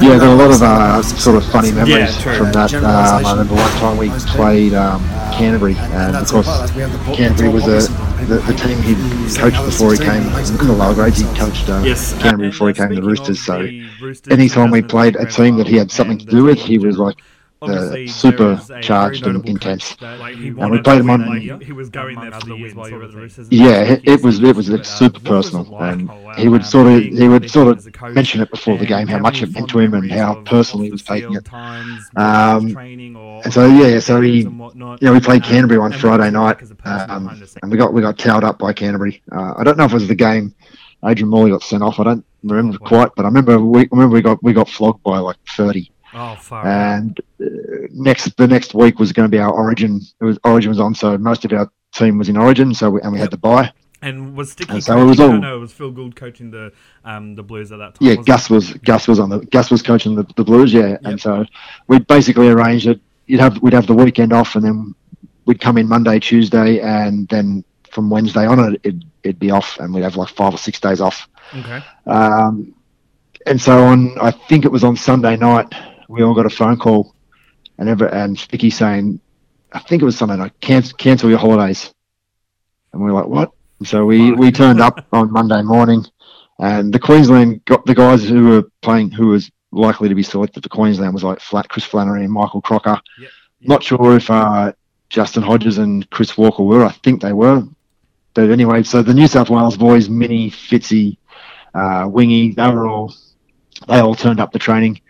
[0.00, 2.34] yeah, people there are a lot of uh, sort of funny memories Yeah, true.
[2.34, 2.72] from that.
[2.74, 5.00] Um, I remember one time we played um,
[5.32, 7.66] Canterbury, and- and and that's of course all right, we have the po- Canterbury was
[7.66, 7.92] a,
[8.26, 8.94] the, the team he
[9.36, 11.18] coached before he came that makes in the lower grades.
[11.18, 11.82] He coached uh,
[12.20, 13.40] Canterbury before he uh, came to the Roosters.
[13.44, 16.58] So the Roosters anytime we played a team that he had something to do with,
[16.58, 17.16] he was like
[17.62, 19.94] obviously uh, super there is a charged and intense.
[19.96, 22.74] that, like, And we played him on- like, he was going there for the win
[22.74, 23.46] sort of thing.
[23.50, 27.28] Yeah, it, it was it was it's super personal, and he would sort of he
[27.28, 30.10] would sort of mention it before the game how much it meant to him and
[30.10, 31.46] how personally he was taking it.
[32.16, 34.48] Um, and so yeah, so he, you
[35.00, 37.28] know, we played Canterbury on Friday night, um,
[37.62, 39.22] and we got we got towed up by Canterbury.
[39.30, 40.54] Uh, I don't know if it was the game
[41.04, 41.98] Adrian Morley got sent off.
[42.00, 44.68] I don't remember Oh, quite, but I remember we I remember we got we got
[44.68, 45.90] flogged by like thirty.
[46.14, 46.66] Oh, far.
[46.66, 47.44] And uh,
[47.90, 50.00] next the next week was going to be our Origin.
[50.20, 52.74] It was Origin was on, so most of our team was in Origin.
[52.74, 53.72] So we, and we had to buy.
[54.02, 55.04] And was Sticky And so coaching?
[55.06, 56.72] it was all- no, it was Phil Gould coaching the
[57.04, 58.08] um, the Blues at that time.
[58.08, 58.54] Yeah, Gus it?
[58.54, 60.72] was Gus was on the Gus was coaching the, the Blues.
[60.72, 61.00] Yeah, Yep.
[61.04, 61.44] and so
[61.86, 63.00] we basically arranged it.
[63.26, 64.94] You'd have we'd have the weekend off, and then
[65.44, 69.78] we'd come in Monday, Tuesday, and then from Wednesday on, it, it'd, it'd be off,
[69.80, 71.28] and we'd have like five or six days off.
[71.54, 71.80] Okay.
[72.06, 72.74] Um,
[73.46, 75.72] and so on, I think it was on Sunday night,
[76.10, 77.14] we all got a phone call,
[77.78, 79.20] and ever and Sticky saying,
[79.72, 81.94] I think it was something like cancel cancel your holidays,
[82.92, 83.52] and we are like, what?
[83.78, 86.04] And so we we turned up on Monday morning,
[86.58, 90.64] and the Queensland got the guys who were playing, who was likely to be selected
[90.64, 93.00] for Queensland was like Flat Chris Flannery and Michael Crocker.
[93.20, 93.30] Yep.
[93.60, 94.72] Not sure if uh,
[95.10, 96.84] Justin Hodges and Chris Walker were.
[96.84, 97.62] I think they were.
[98.34, 101.18] But anyway, so the New South Wales boys, Minnie, Fitzy,
[101.72, 103.14] uh, Wingy, they were all
[103.88, 105.00] they all turned up the training,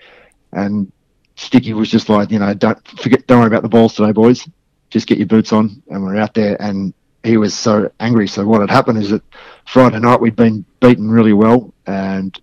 [0.53, 0.91] and
[1.37, 4.49] Sticky was just like, you know, don't forget, don't worry about the balls today, boys.
[4.91, 6.61] Just get your boots on, and we're out there.
[6.61, 6.93] And
[7.23, 8.27] he was so angry.
[8.29, 9.23] So what had happened is that
[9.67, 12.39] Friday night we'd been beaten really well, and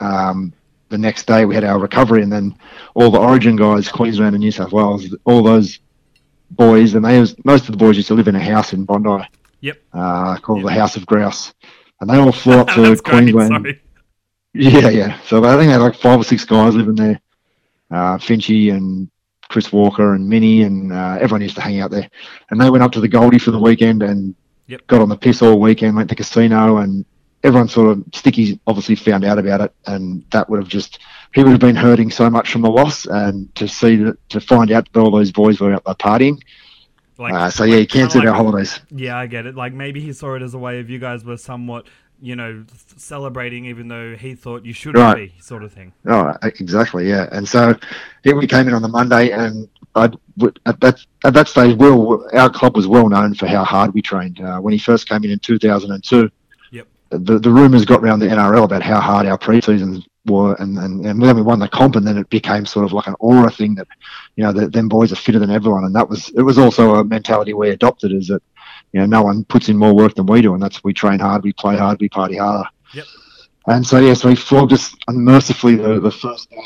[0.00, 0.52] um,
[0.88, 2.54] the next day we had our recovery, and then
[2.94, 5.78] all the Origin guys, Queensland and New South Wales, all those
[6.52, 8.84] boys, and they was most of the boys used to live in a house in
[8.84, 9.24] Bondi,
[9.60, 9.78] Yep.
[9.92, 10.66] uh, called Yep.
[10.66, 11.52] the House of Grouse,
[12.00, 13.02] and they all flew up to great.
[13.32, 13.80] Queensland.
[14.52, 15.20] Yeah, yeah.
[15.22, 17.20] So I think they had like five or six guys living there.
[17.90, 19.10] Uh, Finchy and
[19.48, 22.08] Chris Walker and Minnie and uh, everyone used to hang out there.
[22.50, 24.34] And they went up to the Goldie for the weekend and
[24.68, 24.86] Yep.
[24.86, 27.04] got on the piss all weekend, went to the casino and
[27.42, 31.00] everyone sort of Sticky obviously found out about it, and that would have just
[31.34, 34.40] he would have been hurting so much from the loss, and to see that to
[34.40, 36.38] find out that all those boys were out there partying.
[37.18, 38.80] Like, Uh, so yeah, he cancelled like- our holidays.
[38.90, 39.56] Yeah, I get it.
[39.56, 41.86] Like maybe he saw it as a way of you guys were somewhat,
[42.22, 42.64] you know,
[42.96, 45.32] celebrating, even though he thought you shouldn't Right.
[45.34, 45.92] be, sort of thing.
[46.06, 47.28] Oh, exactly, yeah.
[47.32, 47.74] And so
[48.24, 50.10] here we came in on the Monday, and I
[50.66, 54.02] at that at that stage, Will our club was well known for how hard we
[54.02, 54.40] trained.
[54.40, 56.30] Uh, when he first came in in 2002,
[56.72, 56.86] Yep.
[57.10, 61.04] the the rumours got around the NRL about how hard our pre-seasons were, and, and,
[61.06, 63.50] and then we won the comp, and then it became sort of like an aura
[63.50, 63.88] thing that,
[64.36, 66.96] you know, that them boys are fitter than everyone, and that was it was also
[66.96, 68.42] a mentality we adopted is that,
[68.92, 71.18] you know, no one puts in more work than we do, and that's we train
[71.18, 72.68] hard, we play hard, we party harder.
[72.94, 73.04] Yep.
[73.66, 76.56] And so yeah, so he flogged us unmercifully the, the first day.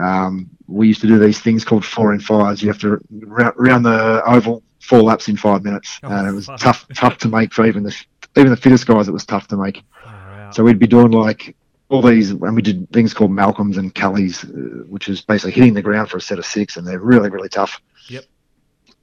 [0.00, 2.62] Um, we used to do these things called four and fives.
[2.62, 6.46] You have to round, the oval four laps in five minutes, Oh, and it was
[6.46, 6.58] fuck.
[6.60, 7.94] tough tough to make for even the
[8.36, 9.08] even the fittest guys.
[9.08, 9.82] It was tough to make.
[10.02, 10.54] Far out.
[10.54, 11.56] So we'd be doing like
[11.88, 14.48] all these, and we did things called Malcolms and Kellys, uh,
[14.88, 17.48] which is basically hitting the ground for a set of six, and they're really, really
[17.48, 17.80] tough.
[18.08, 18.24] Yep.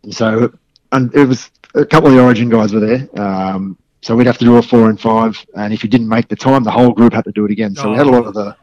[0.04, 0.54] And so,
[0.92, 3.20] and it was a couple of the Origin guys were there.
[3.20, 6.28] Um, so we'd have to do a four and five, and if you didn't make
[6.28, 7.76] the time, the whole group had to do it again.
[7.76, 8.56] So we had a lot of the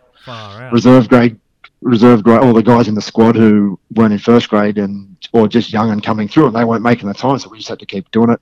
[0.72, 1.38] reserve grade,
[1.80, 5.46] reserve grade, all the guys in the squad who weren't in first grade and or
[5.46, 7.78] just young and coming through, and they weren't making the time, so we just had
[7.78, 8.40] to keep doing it.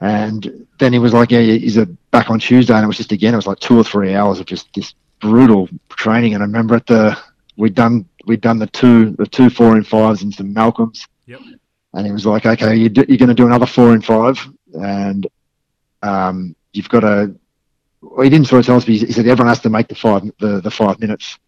[0.00, 3.34] And then he was like, "Yeah, it back on Tuesday?" And it was just again,
[3.34, 6.34] it was like two or three hours of just this brutal training.
[6.34, 7.16] And I remember at the
[7.56, 11.06] we'd done we'd done the two the two four and fives and some Malcolms.
[11.26, 11.40] Yep.
[11.94, 14.38] And he was like, "Okay, you you're going to do another four and five,
[14.74, 15.26] and
[16.02, 17.34] um, you've got to."
[18.00, 19.94] Well, he didn't sort of tell us, but he said everyone has to make the
[19.94, 21.38] five the, the five minutes.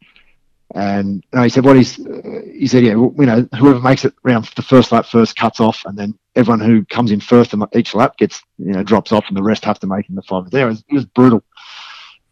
[0.74, 4.04] And no, he said, "What he's," uh, he said, "Yeah, well, you know, whoever makes
[4.04, 7.54] it around the first lap first cuts off, and then everyone who comes in first
[7.74, 10.22] each lap gets, you know, drops off, and the rest have to make in the
[10.22, 11.42] five." There, it was, it was brutal.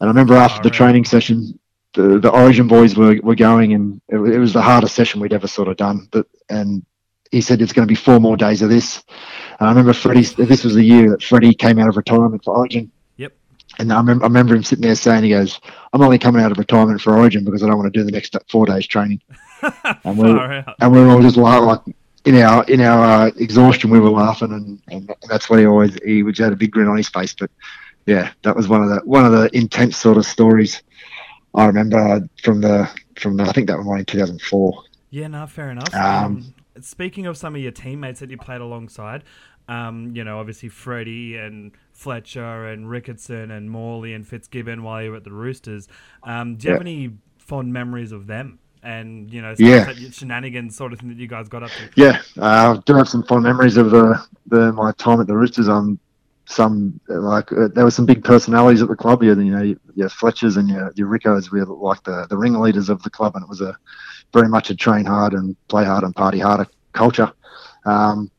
[0.01, 0.75] And I remember after the Alright.
[0.75, 1.59] training session,
[1.95, 5.33] the the Origin boys were, were going, and it, it was the hardest session we'd
[5.33, 6.09] ever sort of done.
[6.11, 6.85] But and
[7.33, 9.03] he said it's going to be four more days of this.
[9.59, 10.23] And I remember Freddie.
[10.23, 12.93] This was the year that Freddie came out of retirement for Origin.
[13.17, 13.33] Yep.
[13.79, 15.59] And I remember, I remember him sitting there saying, "He goes,
[15.93, 18.13] I'm only coming out of retirement for Origin because I don't want to do the
[18.13, 19.21] next four days training."
[20.05, 23.91] And we and we were all just like, like in our in our uh, exhaustion,
[23.91, 26.89] we were laughing, and, and that's what he always he would had a big grin
[26.89, 27.33] on his face.
[27.33, 27.51] But
[28.07, 30.83] yeah, that was one of the one of the intense sort of stories
[31.55, 34.83] I remember from the from the I think that was one in 2004.
[35.11, 35.95] Yeah, no, fair enough.
[35.95, 36.55] Um, Um,
[36.85, 39.25] speaking of some of your teammates that you played alongside,
[39.69, 45.11] um, you know, obviously Freddie and Fletcher and Ricketson and Morley and Fitzgibbon while you
[45.11, 45.89] were at the Roosters.
[46.25, 48.59] Um, do you have any fond memories of them?
[48.83, 49.93] And you know, Yeah.
[50.11, 51.89] shenanigans sort of thing that you guys got up to.
[51.95, 55.37] Yeah, uh, I do have some fond memories of the, the my time at the
[55.37, 55.69] Roosters.
[55.69, 56.01] Um,
[56.47, 59.23] some uh, like uh, there were some big personalities at the club.
[59.23, 62.89] You, you know, your, your Fletchers and your your Rickos were like the the ringleaders
[62.89, 63.77] of the club, and it was a
[64.33, 67.33] very much a train hard and play hard and party harder culture.
[67.85, 68.31] Um,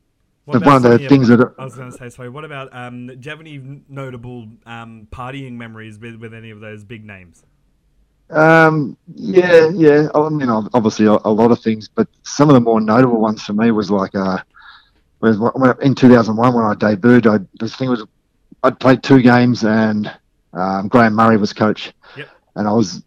[0.45, 2.29] What but one of the your- things that I was going to say, sorry.
[2.29, 2.73] What about?
[2.75, 7.05] Um, do you have any notable um, partying memories with, with any of those big
[7.05, 7.43] names?
[8.29, 10.07] Um, yeah, yeah.
[10.15, 13.43] I mean, obviously a, a lot of things, but some of the more notable ones
[13.43, 14.39] for me was like, uh,
[15.21, 17.27] was when, in 2001 when I debuted.
[17.41, 18.03] I the thing was,
[18.63, 20.11] I'd played two games and
[20.53, 22.29] um, Graham Murray was coach, Yep.
[22.55, 23.03] and I was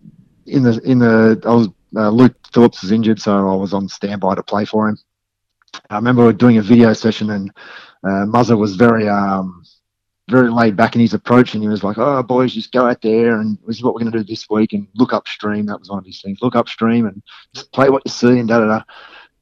[0.47, 3.89] in the in the I was uh, Luke Phillips was injured, so I was on
[3.89, 4.99] standby to play for him.
[5.91, 7.51] I remember doing a video session and
[8.05, 9.65] uh, Muzzer was very um,
[10.29, 13.01] very laid back in his approach, and he was like, "Oh, boys, just go out
[13.03, 15.79] there, and this is what we're going to do this week, and look upstream." That
[15.79, 16.39] was one of his things.
[16.43, 17.23] Look upstream and
[17.55, 18.83] just play what you see, and da da da.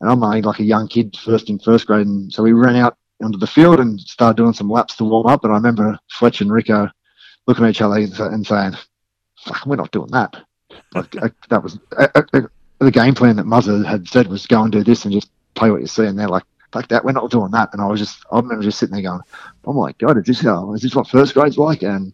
[0.01, 2.77] And I'm only like a young kid, first in first grade, and so we ran
[2.77, 5.45] out onto the field and started doing some laps to warm up.
[5.45, 6.91] And I remember Fletch and Rico
[7.47, 8.73] looking at each other and saying,
[9.45, 10.37] "Fuck, we're not doing that."
[10.95, 12.41] Like that was uh, uh,
[12.79, 15.71] the game plan that Muzzer had said was go and do this and just play
[15.71, 16.45] what you see, and they're like.
[16.73, 17.69] Fuck that, we're not doing that.
[17.73, 19.21] And I was just, I remember just sitting there going,
[19.65, 21.83] oh my god, is this how is this what first grade's like?
[21.83, 22.13] And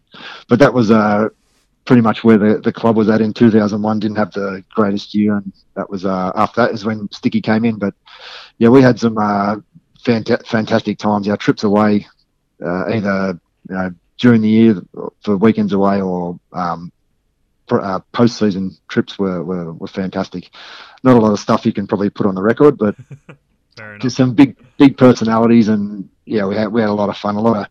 [0.49, 1.29] but that was uh
[1.85, 3.99] pretty much where the, the club was at in 2001.
[3.99, 7.65] Didn't have the greatest year, and that was uh after that is when Sticky came
[7.65, 7.79] in.
[7.79, 7.95] But
[8.59, 9.55] yeah, we had some uh
[10.03, 11.27] fanta- fantastic times.
[11.27, 12.05] Our trips away,
[12.63, 14.81] uh, either you know during the year
[15.23, 16.91] for weekends away or um
[17.79, 20.49] uh, post-season trips were, were were fantastic.
[21.03, 22.95] Not a lot of stuff you can probably put on the record, but
[23.99, 27.35] just some big big personalities and yeah we had we had a lot of fun
[27.35, 27.67] a lot of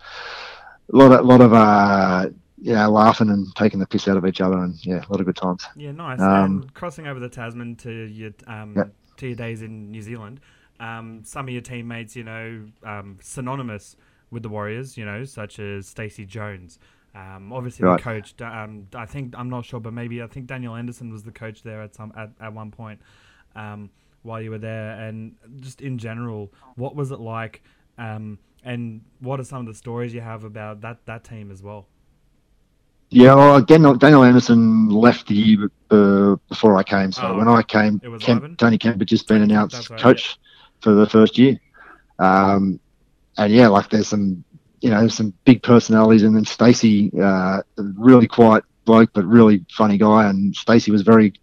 [0.92, 2.28] a lot of lot of uh
[2.62, 5.26] know laughing and taking the piss out of each other and yeah a lot of
[5.26, 6.20] good times Yeah, nice.
[6.20, 8.84] Um, and crossing over the Tasman to your um, Yeah.
[9.18, 10.40] to your days in New Zealand,
[10.80, 13.96] um, some of your teammates, you know, um, synonymous
[14.30, 16.78] with the Warriors, you know, such as Stacey Jones.
[17.14, 17.96] Um, obviously, Right.
[17.98, 18.40] the coach.
[18.40, 21.62] Um, I think I'm not sure, but maybe I think Daniel Anderson was the coach
[21.62, 23.00] there at some at, at one point
[23.56, 23.90] um,
[24.22, 24.92] while you were there.
[24.92, 27.62] And just in general, what was it like?
[27.98, 31.62] Um, and what are some of the stories you have about that that team as
[31.62, 31.86] well?
[33.12, 37.10] Yeah, well, Daniel, Daniel Anderson left the year uh, before I came.
[37.10, 40.38] So Oh, when I came, Kemp, Tony Kemp had just been announced right, coach
[40.80, 41.58] for the first year.
[42.20, 42.78] Um,
[43.36, 44.44] and yeah, like there's some,
[44.80, 49.98] you know, some big personalities, and then Stacey, uh, really quiet bloke, but really funny
[49.98, 51.34] guy, and Stacey was very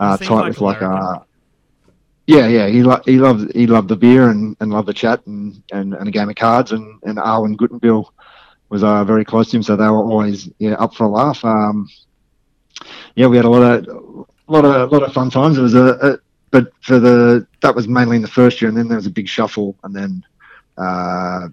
[0.00, 1.18] uh, tight with like uh,
[2.26, 5.26] yeah, yeah, he lo- he loved he loved the beer and, and loved the chat
[5.26, 8.10] and, and, and a game of cards and and Awen Guttenbeil
[8.68, 11.42] was uh, very close to him, so they were always yeah up for a laugh.
[11.44, 11.88] Um,
[13.14, 15.56] yeah, we had a lot of lot of lot of fun times.
[15.56, 16.18] It was a, a
[16.50, 19.10] but for the that was mainly in the first year, and then there was a
[19.10, 20.22] big shuffle, and then
[20.76, 21.48] uh,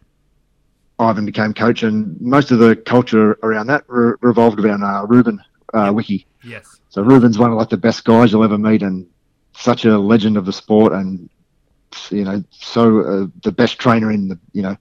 [1.00, 5.42] Ivan became coach, and most of the culture around that re- revolved around uh, Ruben
[5.74, 6.26] uh, Wiki.
[6.44, 6.80] Yes.
[6.90, 9.08] So Ruben's one of like the best guys you'll ever meet, and
[9.54, 11.30] such a legend of the sport, and
[12.10, 14.78] you know, so uh, the best trainer in the you know,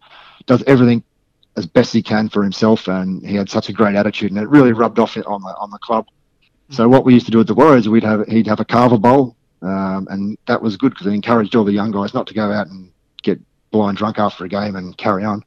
[0.47, 1.03] does everything
[1.57, 4.49] as best he can for himself, and he had such a great attitude, and it
[4.49, 6.07] really rubbed off on the on the club.
[6.71, 8.99] So what we used to do at the Warriors, we'd have he'd have a kava
[8.99, 12.35] bowl, um, and that was good because it encouraged all the young guys not to
[12.35, 12.91] go out and
[13.23, 13.41] get
[13.71, 15.45] blind drunk after a game and carry on.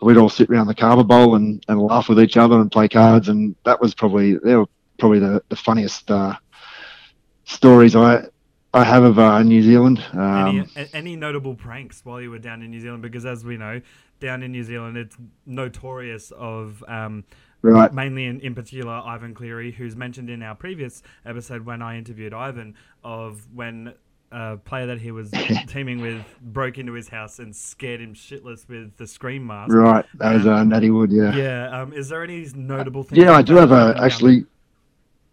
[0.00, 2.88] We'd all sit around the kava bowl and, and laugh with each other and play
[2.88, 4.66] cards, and that was probably they were
[4.98, 6.36] probably the, the funniest uh,
[7.44, 8.26] stories I
[8.74, 10.04] I have of uh, New Zealand.
[10.12, 10.20] Any,
[10.60, 13.02] Um, a- any notable pranks while you were down in New Zealand?
[13.02, 13.80] Because as we know,
[14.20, 15.16] down in New Zealand, it's
[15.46, 17.24] notorious of um,
[17.62, 17.90] right.
[17.92, 22.34] mainly in, in particular Ivan Cleary, who's mentioned in our previous episode when I interviewed
[22.34, 23.94] Ivan of when
[24.32, 25.30] a player that he was
[25.68, 29.72] teaming with broke into his house and scared him shitless with the scream mask.
[29.72, 31.34] Right, that was uh, Natty Wood, yeah.
[31.34, 31.80] Yeah.
[31.80, 33.22] Um, is there any notable things?
[33.22, 34.44] Yeah, I do have a actually.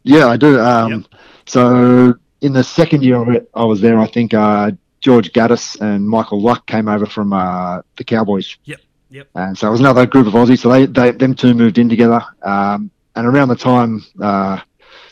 [0.04, 0.60] Yeah, I do.
[0.60, 1.22] Um, Yep.
[1.46, 3.98] So in the second year of it, I was there.
[4.00, 8.58] I think uh, George Gatis and Michael Luck came over from uh, the Cowboys.
[8.66, 8.80] Yep,
[9.10, 9.30] yep.
[9.36, 10.60] And so it was another group of Aussies.
[10.60, 12.22] So they, they them two moved in together.
[12.42, 14.60] Um, and around the time, uh,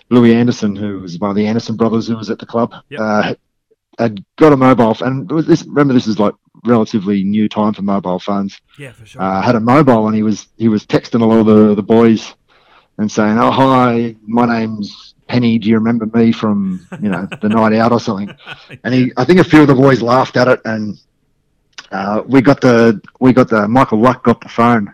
[0.09, 2.99] Louis Anderson, who was one of the Anderson brothers, who was at the club, Yep.
[3.99, 4.95] Had got a mobile.
[5.01, 6.33] And this, remember, this is like
[6.65, 8.59] relatively new time for mobile phones?
[8.77, 9.21] Yeah, for sure.
[9.21, 11.81] uh, had a mobile and he was he was texting a lot of the, the
[11.83, 12.33] boys
[12.97, 15.57] and saying, "Oh hi, my name's Penny.
[15.57, 18.29] Do you remember me from you know the night out or something?"
[18.83, 20.99] And he, I think a few of the boys laughed at it, and
[21.91, 24.93] uh, we got the we got the Michael Luck got the phone,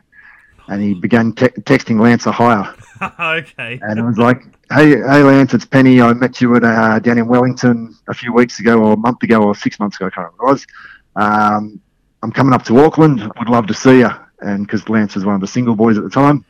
[0.67, 2.73] and he began te- texting Lance Hohaia,
[3.19, 3.79] okay.
[3.81, 6.01] and it was like, "Hey, hey Lance, it's Penny.
[6.01, 9.23] I met you at uh, down in Wellington a few weeks ago, or a month
[9.23, 10.07] ago, or six months ago.
[10.07, 10.67] I can't remember what it was.
[11.15, 11.81] Um,
[12.23, 13.21] I'm coming up to Auckland.
[13.37, 16.03] Would love to see you." And because Lance was one of the single boys at
[16.03, 16.45] the time,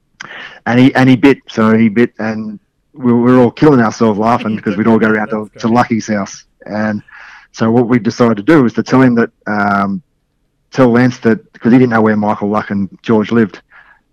[0.66, 2.58] and he and he bit, so he bit, and
[2.92, 5.68] we were all killing ourselves laughing because we'd all go around to, to.
[5.68, 7.02] Lucky's house, and
[7.52, 10.02] so what we decided to do was to tell him that, um,
[10.70, 13.62] tell Lance that because he didn't know where Michael Luck and George lived.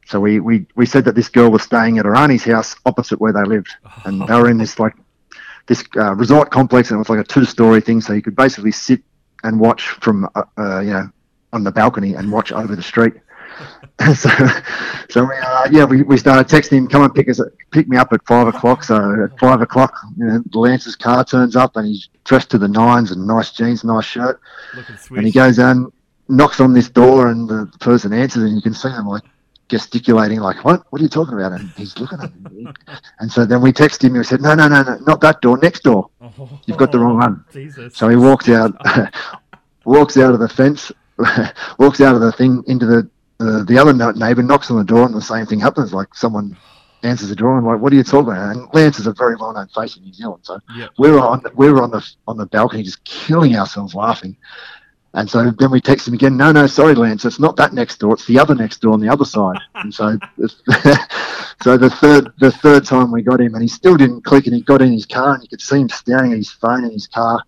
[0.10, 3.22] So we, we, we said that this girl was staying at her auntie's house opposite
[3.22, 3.70] where they lived,
[4.06, 4.96] and they were in this like
[5.68, 8.72] this uh, resort complex, and it was like a two-story thing, so you could basically
[8.72, 9.04] sit
[9.44, 11.10] and watch from uh, uh, you know
[11.54, 13.14] on the balcony and watch over the street.
[14.16, 14.30] so,
[15.12, 17.40] so we, uh, yeah, we, we started texting him, come and pick us,
[17.70, 18.84] pick me up at five o'clock.
[18.84, 22.68] So at five o'clock, you know, Lance's car turns up and he's dressed to the
[22.68, 24.42] nines and nice jeans, nice shirt,
[25.12, 25.92] and he goes down,
[26.30, 29.24] knocks on this door, and the person answers, and you can see him like
[29.70, 30.84] gesticulating, like, "What?
[30.90, 32.68] What are you talking about?" And he's looking at me.
[33.20, 34.10] And so then we texted him.
[34.12, 35.58] and We said, "No, no, no, no, not that door.
[35.62, 37.46] Next door." Oh, You've got the wrong one.
[37.54, 37.96] Jesus.
[37.96, 38.74] So he walks out,
[39.86, 40.92] walks out of the fence,
[41.80, 43.10] walks out of the thing into the
[43.40, 45.94] uh, the other neighbour, knocks on the door, and the same thing happens.
[45.94, 46.58] Like someone
[47.04, 49.36] answers the door, and like, "What are you talking about?" And Lance is a very
[49.36, 50.90] well known face in New Zealand, so Yep.
[50.98, 54.36] we were on we were on the on the balcony just killing ourselves laughing.
[55.14, 56.38] And so then we text him again.
[56.38, 57.26] No, no, sorry, Lance.
[57.26, 58.14] It's not that next door.
[58.14, 59.58] It's the other next door on the other side.
[59.76, 60.20] And so,
[61.64, 64.46] so the third the third time we got him, and he still didn't click.
[64.46, 66.84] And he got in his car, and you could see him staring at his phone
[66.84, 67.42] in his car.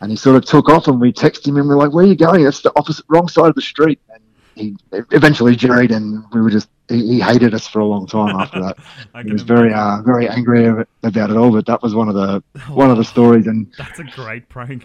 [0.00, 2.08] And he sort of took off, and we texted him, and we're like, "Where are
[2.08, 2.44] you going?
[2.44, 4.22] That's the opposite, wrong side of the street." And
[4.54, 4.76] he
[5.10, 8.60] eventually jerried, and we were just he, he hated us for a long time after
[8.60, 8.76] that.
[9.24, 10.66] He was very uh, very angry
[11.02, 11.50] about it all.
[11.50, 12.42] But that was one of the
[12.82, 14.84] one of the stories, and That's a great prank.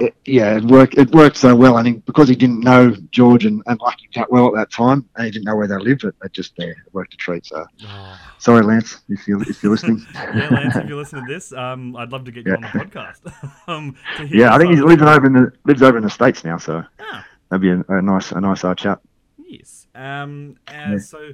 [0.00, 0.98] it, yeah, it worked.
[0.98, 4.30] It worked so well, I he, because he didn't know George and, and Lucky that
[4.32, 6.66] well at that time, and he didn't know where they lived, it, it just yeah,
[6.66, 7.46] it worked a treat.
[7.46, 8.18] So Oh.
[8.38, 10.04] sorry, Lance, if you if you're listening.
[10.14, 12.68] Yeah, Lance, if you listen to this, um, I'd love to get you on the
[12.68, 13.20] podcast.
[13.68, 16.44] um, to yeah, I think he's living over in the lives over in the states
[16.44, 17.24] now, so Ah.
[17.50, 18.98] that'd be a, a nice a nice uh, chat.
[19.38, 19.83] Yes.
[19.94, 20.98] Um, uh, Yeah.
[20.98, 21.32] So,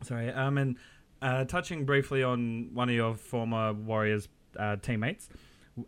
[0.03, 0.31] Sorry.
[0.31, 0.77] Um, and
[1.23, 4.29] uh, touching briefly on one of your former Warriors
[4.59, 5.29] uh, teammates,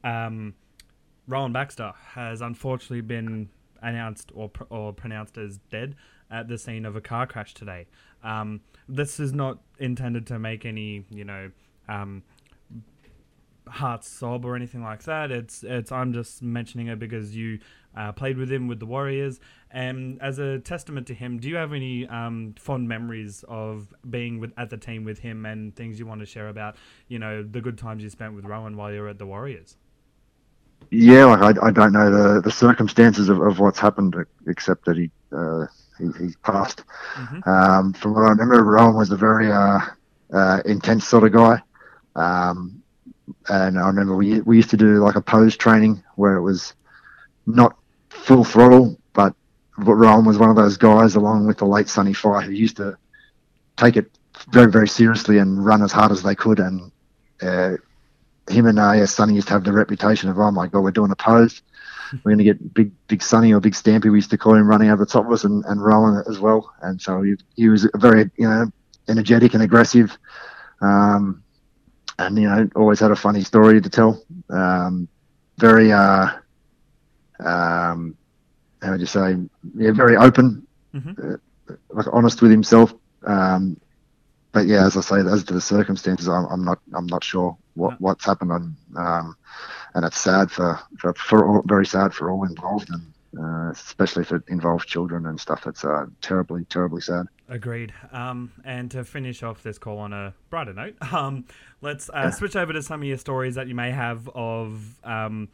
[0.05, 0.55] um,
[1.27, 3.49] Rowan Baxter has unfortunately been
[3.83, 5.95] announced or pr- or pronounced as dead
[6.31, 7.87] at the scene of a car crash today.
[8.23, 11.51] Um, this is not intended to make any, you know,
[11.89, 12.23] um,
[13.71, 15.31] heart sob or anything like that.
[15.31, 17.59] It's it's I'm just mentioning it because you
[17.97, 19.41] uh, played with him with the Warriors,
[19.71, 24.39] and as a testament to him, do you have any um, fond memories of being
[24.41, 26.77] with at the team with him and things you want to share about,
[27.09, 29.77] you know, the good times you spent with Rowan while you were at the Warriors?
[30.91, 34.14] Yeah, like I, I don't know the, the circumstances of, of what's happened
[34.47, 35.66] except that he uh,
[35.99, 36.85] he, he's passed.
[37.14, 37.47] Mhm.
[37.47, 39.81] Um, from what I remember, Rowan was a very uh,
[40.33, 41.61] uh, intense sort of guy.
[42.16, 42.83] Um,
[43.49, 46.74] and I remember we we used to do like a pose training where it was
[47.47, 47.76] not
[48.11, 49.35] full throttle, but
[49.76, 52.97] Rowan was one of those guys, along with the late Sonny Fai, who used to
[53.76, 54.11] take it
[54.51, 56.59] very very seriously and run as hard as they could.
[56.59, 56.93] And
[57.43, 57.76] uh,
[58.49, 60.91] him and uh, yeah, Sonny used to have the reputation of, oh my god, we're
[60.91, 61.62] doing a pose.
[62.12, 64.11] We're going to get big, big Sonny or big Stampy.
[64.11, 66.39] We used to call him running over the top of us and, and rolling as
[66.39, 66.72] well.
[66.81, 68.70] And so he, he was very, you know,
[69.09, 70.16] energetic and aggressive.
[70.81, 71.43] Um,
[72.19, 74.23] and, you know, always had a funny story to tell.
[74.51, 75.09] Um,
[75.59, 76.29] very, uh,
[77.41, 78.16] um,
[78.83, 79.37] how would you say,
[79.75, 81.35] yeah, very open, Mhm.
[81.35, 81.37] uh,
[81.91, 82.95] like honest with himself.
[83.25, 83.77] Um,
[84.53, 87.57] but yeah, as I say, as to the circumstances, I'm, I'm not, I'm not sure
[87.75, 87.97] what, No.
[87.99, 88.53] what's happened.
[88.53, 89.37] On, um,
[89.95, 93.03] and it's sad for, for, for all, very sad for all involved, and
[93.37, 95.66] uh, especially if it involves children and stuff.
[95.66, 97.26] It's uh, terribly, terribly sad.
[97.49, 97.93] Agreed.
[98.12, 101.45] Um, and to finish off this call on a brighter note, um,
[101.81, 105.49] let's uh, switch over to some of your stories that you may have of um,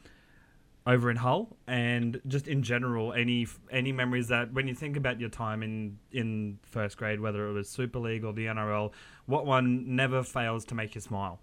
[0.86, 5.18] over in Hull, and just in general, any any memories that when you think about
[5.18, 8.92] your time in in first grade, whether it was Super League or the NRL,
[9.26, 11.40] what one never fails to make you smile?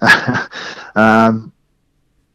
[0.94, 1.52] um,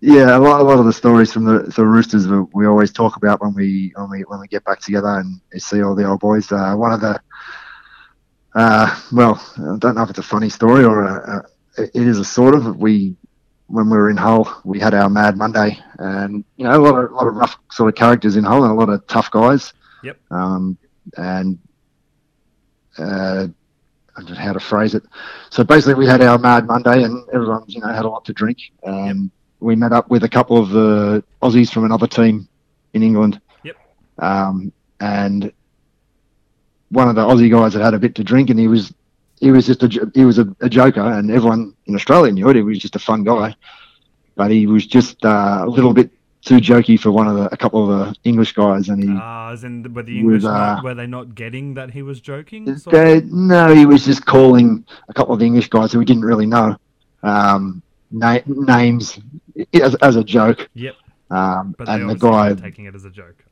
[0.06, 2.92] yeah, a lot, a lot of the stories from the, the Roosters we, we always
[2.92, 6.06] talk about when we when we when we get back together and see all the
[6.06, 6.52] old boys.
[6.52, 7.22] Uh, one of the
[8.54, 11.46] uh, well, I don't know if it's a funny story or a,
[11.78, 12.76] a, it is a sort of.
[12.76, 13.16] We
[13.68, 17.02] when we were in Hull, we had our Mad Monday, and you know a lot
[17.02, 19.32] of a lot of rough sort of characters in Hull and a lot of tough
[19.32, 19.72] guys.
[20.04, 20.20] Yep.
[20.32, 20.78] Um,
[21.16, 21.58] and
[22.98, 23.48] uh,
[24.18, 25.04] I don't know how to phrase it.
[25.50, 28.34] So basically, we had our Mad Monday, and everyone, you know, had a lot to
[28.34, 28.58] drink.
[28.84, 29.32] And
[29.64, 32.48] we met up with a couple of the Aussies from another team
[32.94, 33.40] in England.
[33.64, 33.78] Yep.
[34.20, 35.52] Um, and
[36.90, 38.94] one of the Aussie guys had had a bit to drink, and he was
[39.40, 42.56] he was just a he was a, a joker, and everyone in Australia knew it.
[42.56, 43.56] He was just a fun guy,
[44.36, 46.12] but he was just uh, a little bit
[46.42, 49.10] too jokey for one of the a couple of the English guys, and he.
[49.12, 52.20] Ah, as in were the English uh, not, were they not getting that he was
[52.20, 52.66] joking?
[52.66, 56.26] They, no, he was just calling a couple of the English guys who we didn't
[56.26, 56.78] really know
[57.24, 57.83] um,
[58.14, 59.20] na- names
[59.74, 60.70] as, as a joke.
[60.76, 60.96] Yep.
[61.30, 63.44] Um, and the guy, taking it as a joke.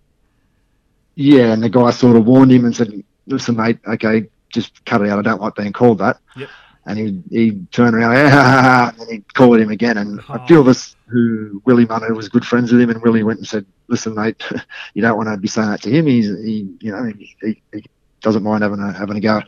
[1.15, 2.91] yeah, and the guy sort of warned him and said,
[3.27, 5.19] "Listen, mate, okay, just cut it out.
[5.19, 6.49] I don't like being called that." Yep.
[6.85, 9.97] And he he turned around, and then he called him again.
[9.97, 10.33] And Oh.
[10.35, 13.39] a few of us who Willie Manu was good friends with him, and Willie went
[13.39, 14.43] and said, "Listen, mate,
[14.93, 16.05] you don't want to be saying that to him.
[16.07, 17.85] He's he, you know, he, he, he
[18.21, 19.41] doesn't mind having a having a go."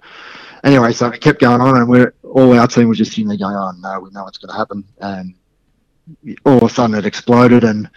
[0.64, 3.38] Anyway, so it kept going on, and we're all our team was just sitting there
[3.38, 5.36] going, "Oh no, we know what's going to happen." And
[6.46, 7.90] all of a sudden, it exploded, and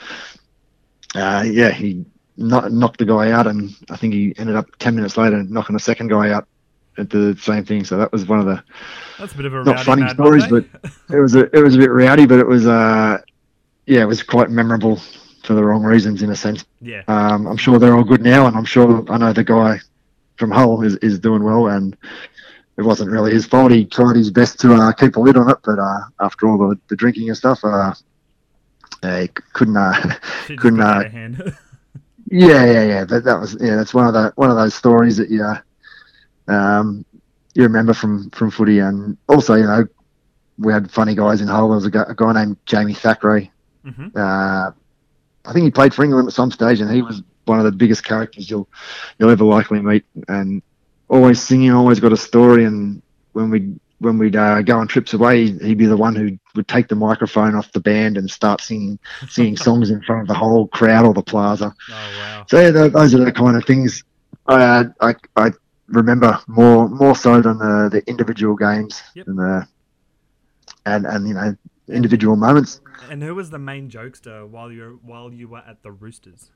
[1.14, 2.04] uh, yeah, he
[2.36, 5.76] kno- knocked the guy out, and I think he ended up ten minutes later knocking
[5.76, 6.48] a second guy out
[6.98, 7.84] at the same thing.
[7.84, 8.62] So that was one of the
[9.18, 10.68] That's a bit of a not funny stories, Monday.
[11.10, 13.18] it was a it was a bit rowdy, but it was uh
[13.86, 15.00] yeah, it was quite memorable
[15.44, 16.64] for the wrong reasons in a sense.
[16.80, 17.02] yeah.
[17.06, 19.78] Um, I'm sure they're all good now, and I'm sure I know the guy
[20.36, 21.96] from Hull is, is doing well, and
[22.78, 23.72] it wasn't really his fault.
[23.72, 26.58] He tried his best to uh, keep a lid on it, but uh, after all
[26.58, 27.94] the, the drinking and stuff, uh,
[29.02, 29.76] he couldn't.
[29.76, 30.14] Uh,
[30.56, 31.02] couldn't, uh,
[32.30, 33.04] yeah, yeah, yeah.
[33.04, 33.76] That that was yeah.
[33.76, 35.58] That's one of the one of those stories that you uh,
[36.52, 37.04] um
[37.54, 39.86] you remember from from footy, and also you know
[40.58, 41.68] we had funny guys in Hull.
[41.68, 43.50] There was a guy, a guy named Jamie Thackray.
[43.84, 44.70] hmm Uh,
[45.44, 47.72] I think he played for England at some stage, and he was one of the
[47.72, 48.68] biggest characters you'll
[49.18, 50.04] you'll ever likely meet.
[50.28, 50.62] And
[51.08, 52.64] always singing, always got a story.
[52.64, 53.02] And
[53.32, 56.68] when we when we'd uh, go on trips away, he'd be the one who would
[56.68, 58.98] take the microphone off the band and start singing
[59.28, 61.74] singing songs in front of the whole crowd or the plaza.
[61.90, 62.44] Oh wow.
[62.48, 64.02] So yeah, tho- those are the kind of things
[64.46, 65.50] I uh, I, I
[65.88, 69.26] remember more more so than the, the individual games Yep.
[69.28, 69.68] and the
[70.84, 71.56] and and you know
[71.88, 72.80] individual moments.
[73.10, 76.50] And who was the main jokester while you were while you were at the Roosters?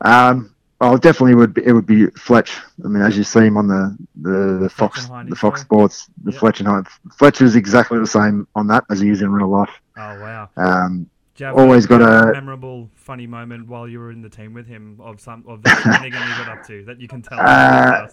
[0.00, 0.54] Um,
[0.86, 2.58] Oh, definitely would be, it would be Fletch.
[2.84, 5.62] I mean, as you see him on the the, the Fox the Fox.
[5.62, 6.40] Sports, the Yep.
[6.40, 6.90] Fletch and Hindy.
[7.18, 9.70] Fletch is exactly the same on that as he is in real life.
[9.96, 10.50] Oh wow.
[10.58, 11.08] Um,
[11.38, 15.00] have Always got a- memorable, funny moment while you were in the team with him
[15.00, 17.38] of some of the shenanigan you got up to that you can tell.
[17.40, 18.08] Uh,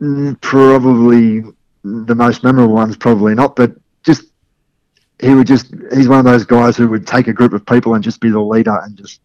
[0.00, 1.42] mm, probably
[1.84, 4.24] the most memorable ones, probably not, but just
[5.20, 7.94] he would just he's one of those guys who would take a group of people
[7.94, 9.20] and just be the leader and just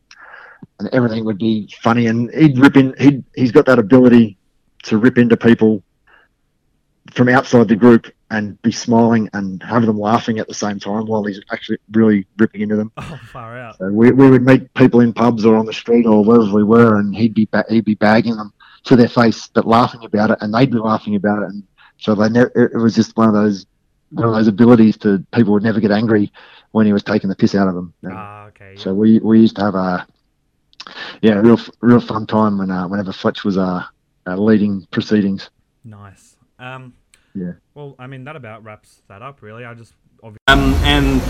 [0.80, 4.38] and everything would be funny and he'd rip in he'd he's got that ability
[4.84, 5.84] to rip into people
[7.12, 11.06] from outside the group and be smiling and have them laughing at the same time
[11.06, 12.92] while he's actually really ripping into them.
[12.98, 13.78] oh, far out.
[13.78, 16.64] So we, we would meet people in pubs or on the street or wherever we
[16.64, 18.54] were, and he'd be ba- he'd be bagging them
[18.84, 21.64] to their face, but laughing about it, and they'd be laughing about it, and
[21.98, 23.66] so they it was just one of those
[24.12, 26.32] one of those abilities to people would never get angry
[26.72, 27.94] when he was taking the piss out of them.
[28.10, 28.76] Ah, okay.
[28.76, 30.06] So we, we used to have a
[31.22, 33.84] yeah real real fun time when uh, whenever Fletch was uh,
[34.26, 35.50] uh, leading proceedings.
[35.84, 36.36] Nice.
[36.60, 36.94] Um,
[37.34, 37.54] Yeah.
[37.76, 39.64] Well, I mean that about wraps that up, really.
[39.66, 40.40] I just obviously.
[40.48, 41.22] um, and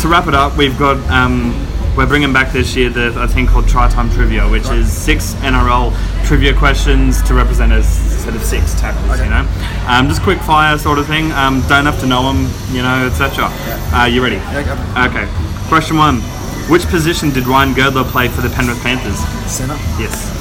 [0.00, 1.52] to wrap it up, we've got um,
[1.96, 5.34] we're bringing back this year the a thing called Try Time Trivia, which is six
[5.36, 5.92] NRL
[6.26, 9.18] trivia questions to represent a set of six tackles.
[9.18, 9.48] You know,
[9.88, 11.32] um, just quick fire sort of thing.
[11.32, 13.48] Um, don't have to know them, you know, etc.
[13.92, 14.36] Uh, you ready?
[14.36, 15.08] Yeah.
[15.10, 15.26] Okay.
[15.68, 16.20] Question one:
[16.68, 19.18] Which position did Ryan Girdler play for the Penrith Panthers?
[19.50, 19.74] Centre.
[19.98, 20.36] Yes.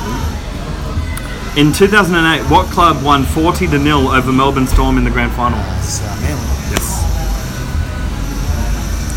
[1.57, 5.57] In 2008, what club won 40 to nil over Melbourne Storm in the grand final?
[5.57, 6.43] Uh, Manly.
[6.69, 7.03] Yes.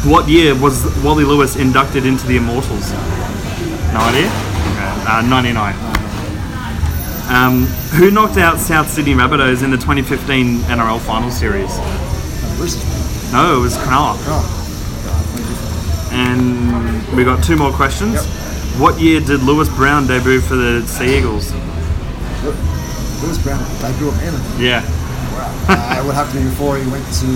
[0.07, 2.93] What year was Wally Lewis inducted into the Immortals?
[2.93, 4.29] No idea?
[4.31, 5.05] Okay.
[5.07, 5.75] Uh, 99.
[7.29, 7.67] Um,
[7.99, 11.77] who knocked out South Sydney Rabbitohs in the 2015 NRL Final Series?
[13.33, 14.60] No, it was Cronulla.
[16.11, 16.73] And
[17.17, 18.15] we got two more questions.
[18.15, 18.25] Yep.
[18.81, 21.53] What year did Lewis Brown debut for the Sea Eagles?
[23.23, 24.41] Lewis Brown debut at Manly.
[24.65, 24.83] Yeah.
[25.33, 25.67] Wow.
[25.69, 27.27] uh, it would have to be before he went to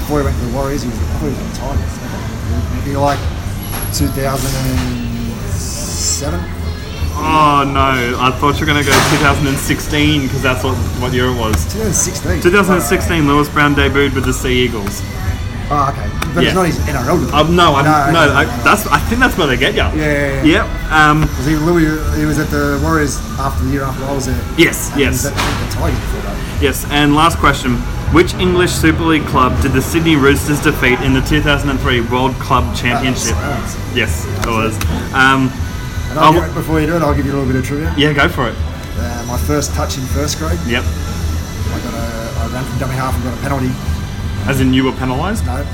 [0.00, 0.82] before he went to the Warriors.
[0.82, 1.94] He was, I thought he was on Tigers.
[2.74, 3.18] It'd be like
[3.94, 6.40] 2007.
[7.22, 11.26] Oh no, I thought you were going to go 2016 because that's what, what year
[11.26, 11.54] it was.
[11.74, 12.40] 2016.
[12.40, 15.02] 2016, Lewis Brown debuted with the Sea Eagles.
[15.72, 16.10] Oh, okay.
[16.34, 16.48] But Yeah.
[16.48, 17.32] it's not his NRL debut.
[17.38, 19.82] Um, no, I, no, No, I, that's I think that's where they get you.
[19.82, 20.66] Yeah, yeah, yeah.
[20.66, 20.92] Yep.
[20.92, 21.86] Um, Because he, Louis,
[22.18, 24.40] he was at the Warriors after the year after I was there.
[24.58, 24.90] yes.
[24.90, 25.26] And he was Yes.
[25.26, 26.36] at the Tigers before that.
[26.62, 26.86] Yes.
[26.90, 27.76] And last question:
[28.12, 32.64] Which English Super League club did the Sydney Roosters defeat in the 2003 World Club
[32.74, 33.36] Championship?
[33.94, 34.74] Yes, it was.
[35.14, 35.50] Um,
[36.10, 37.94] And I'll give, before you do it, I'll give you a little bit of trivia.
[37.96, 38.56] yeah, go for it.
[38.98, 40.82] Uh, my first touch in first grade, Yep.
[40.82, 43.70] I got a, I ran from dummy half and got a penalty.
[44.48, 45.44] As in, you were penalised.
[45.46, 45.64] No, I,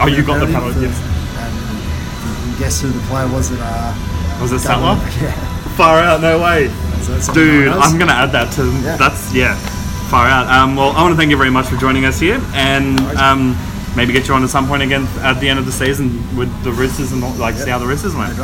[0.00, 0.96] Oh, you got the penalty, yes.
[1.36, 4.96] And you can guess who the player was that uh, Was it Sattler?
[5.22, 5.32] Yeah.
[5.76, 6.68] Far out, no way.
[7.02, 7.68] So Dude.
[7.68, 8.96] I'm gonna add that to Yeah.
[8.96, 9.56] that's yeah,
[10.08, 10.46] far out.
[10.48, 13.56] Um, well, I want to thank you very much for joining us here, and um,
[13.96, 16.48] maybe get you on at some point again at the end of the season with
[16.62, 18.36] the Roosters and all- like see how the Roosters went.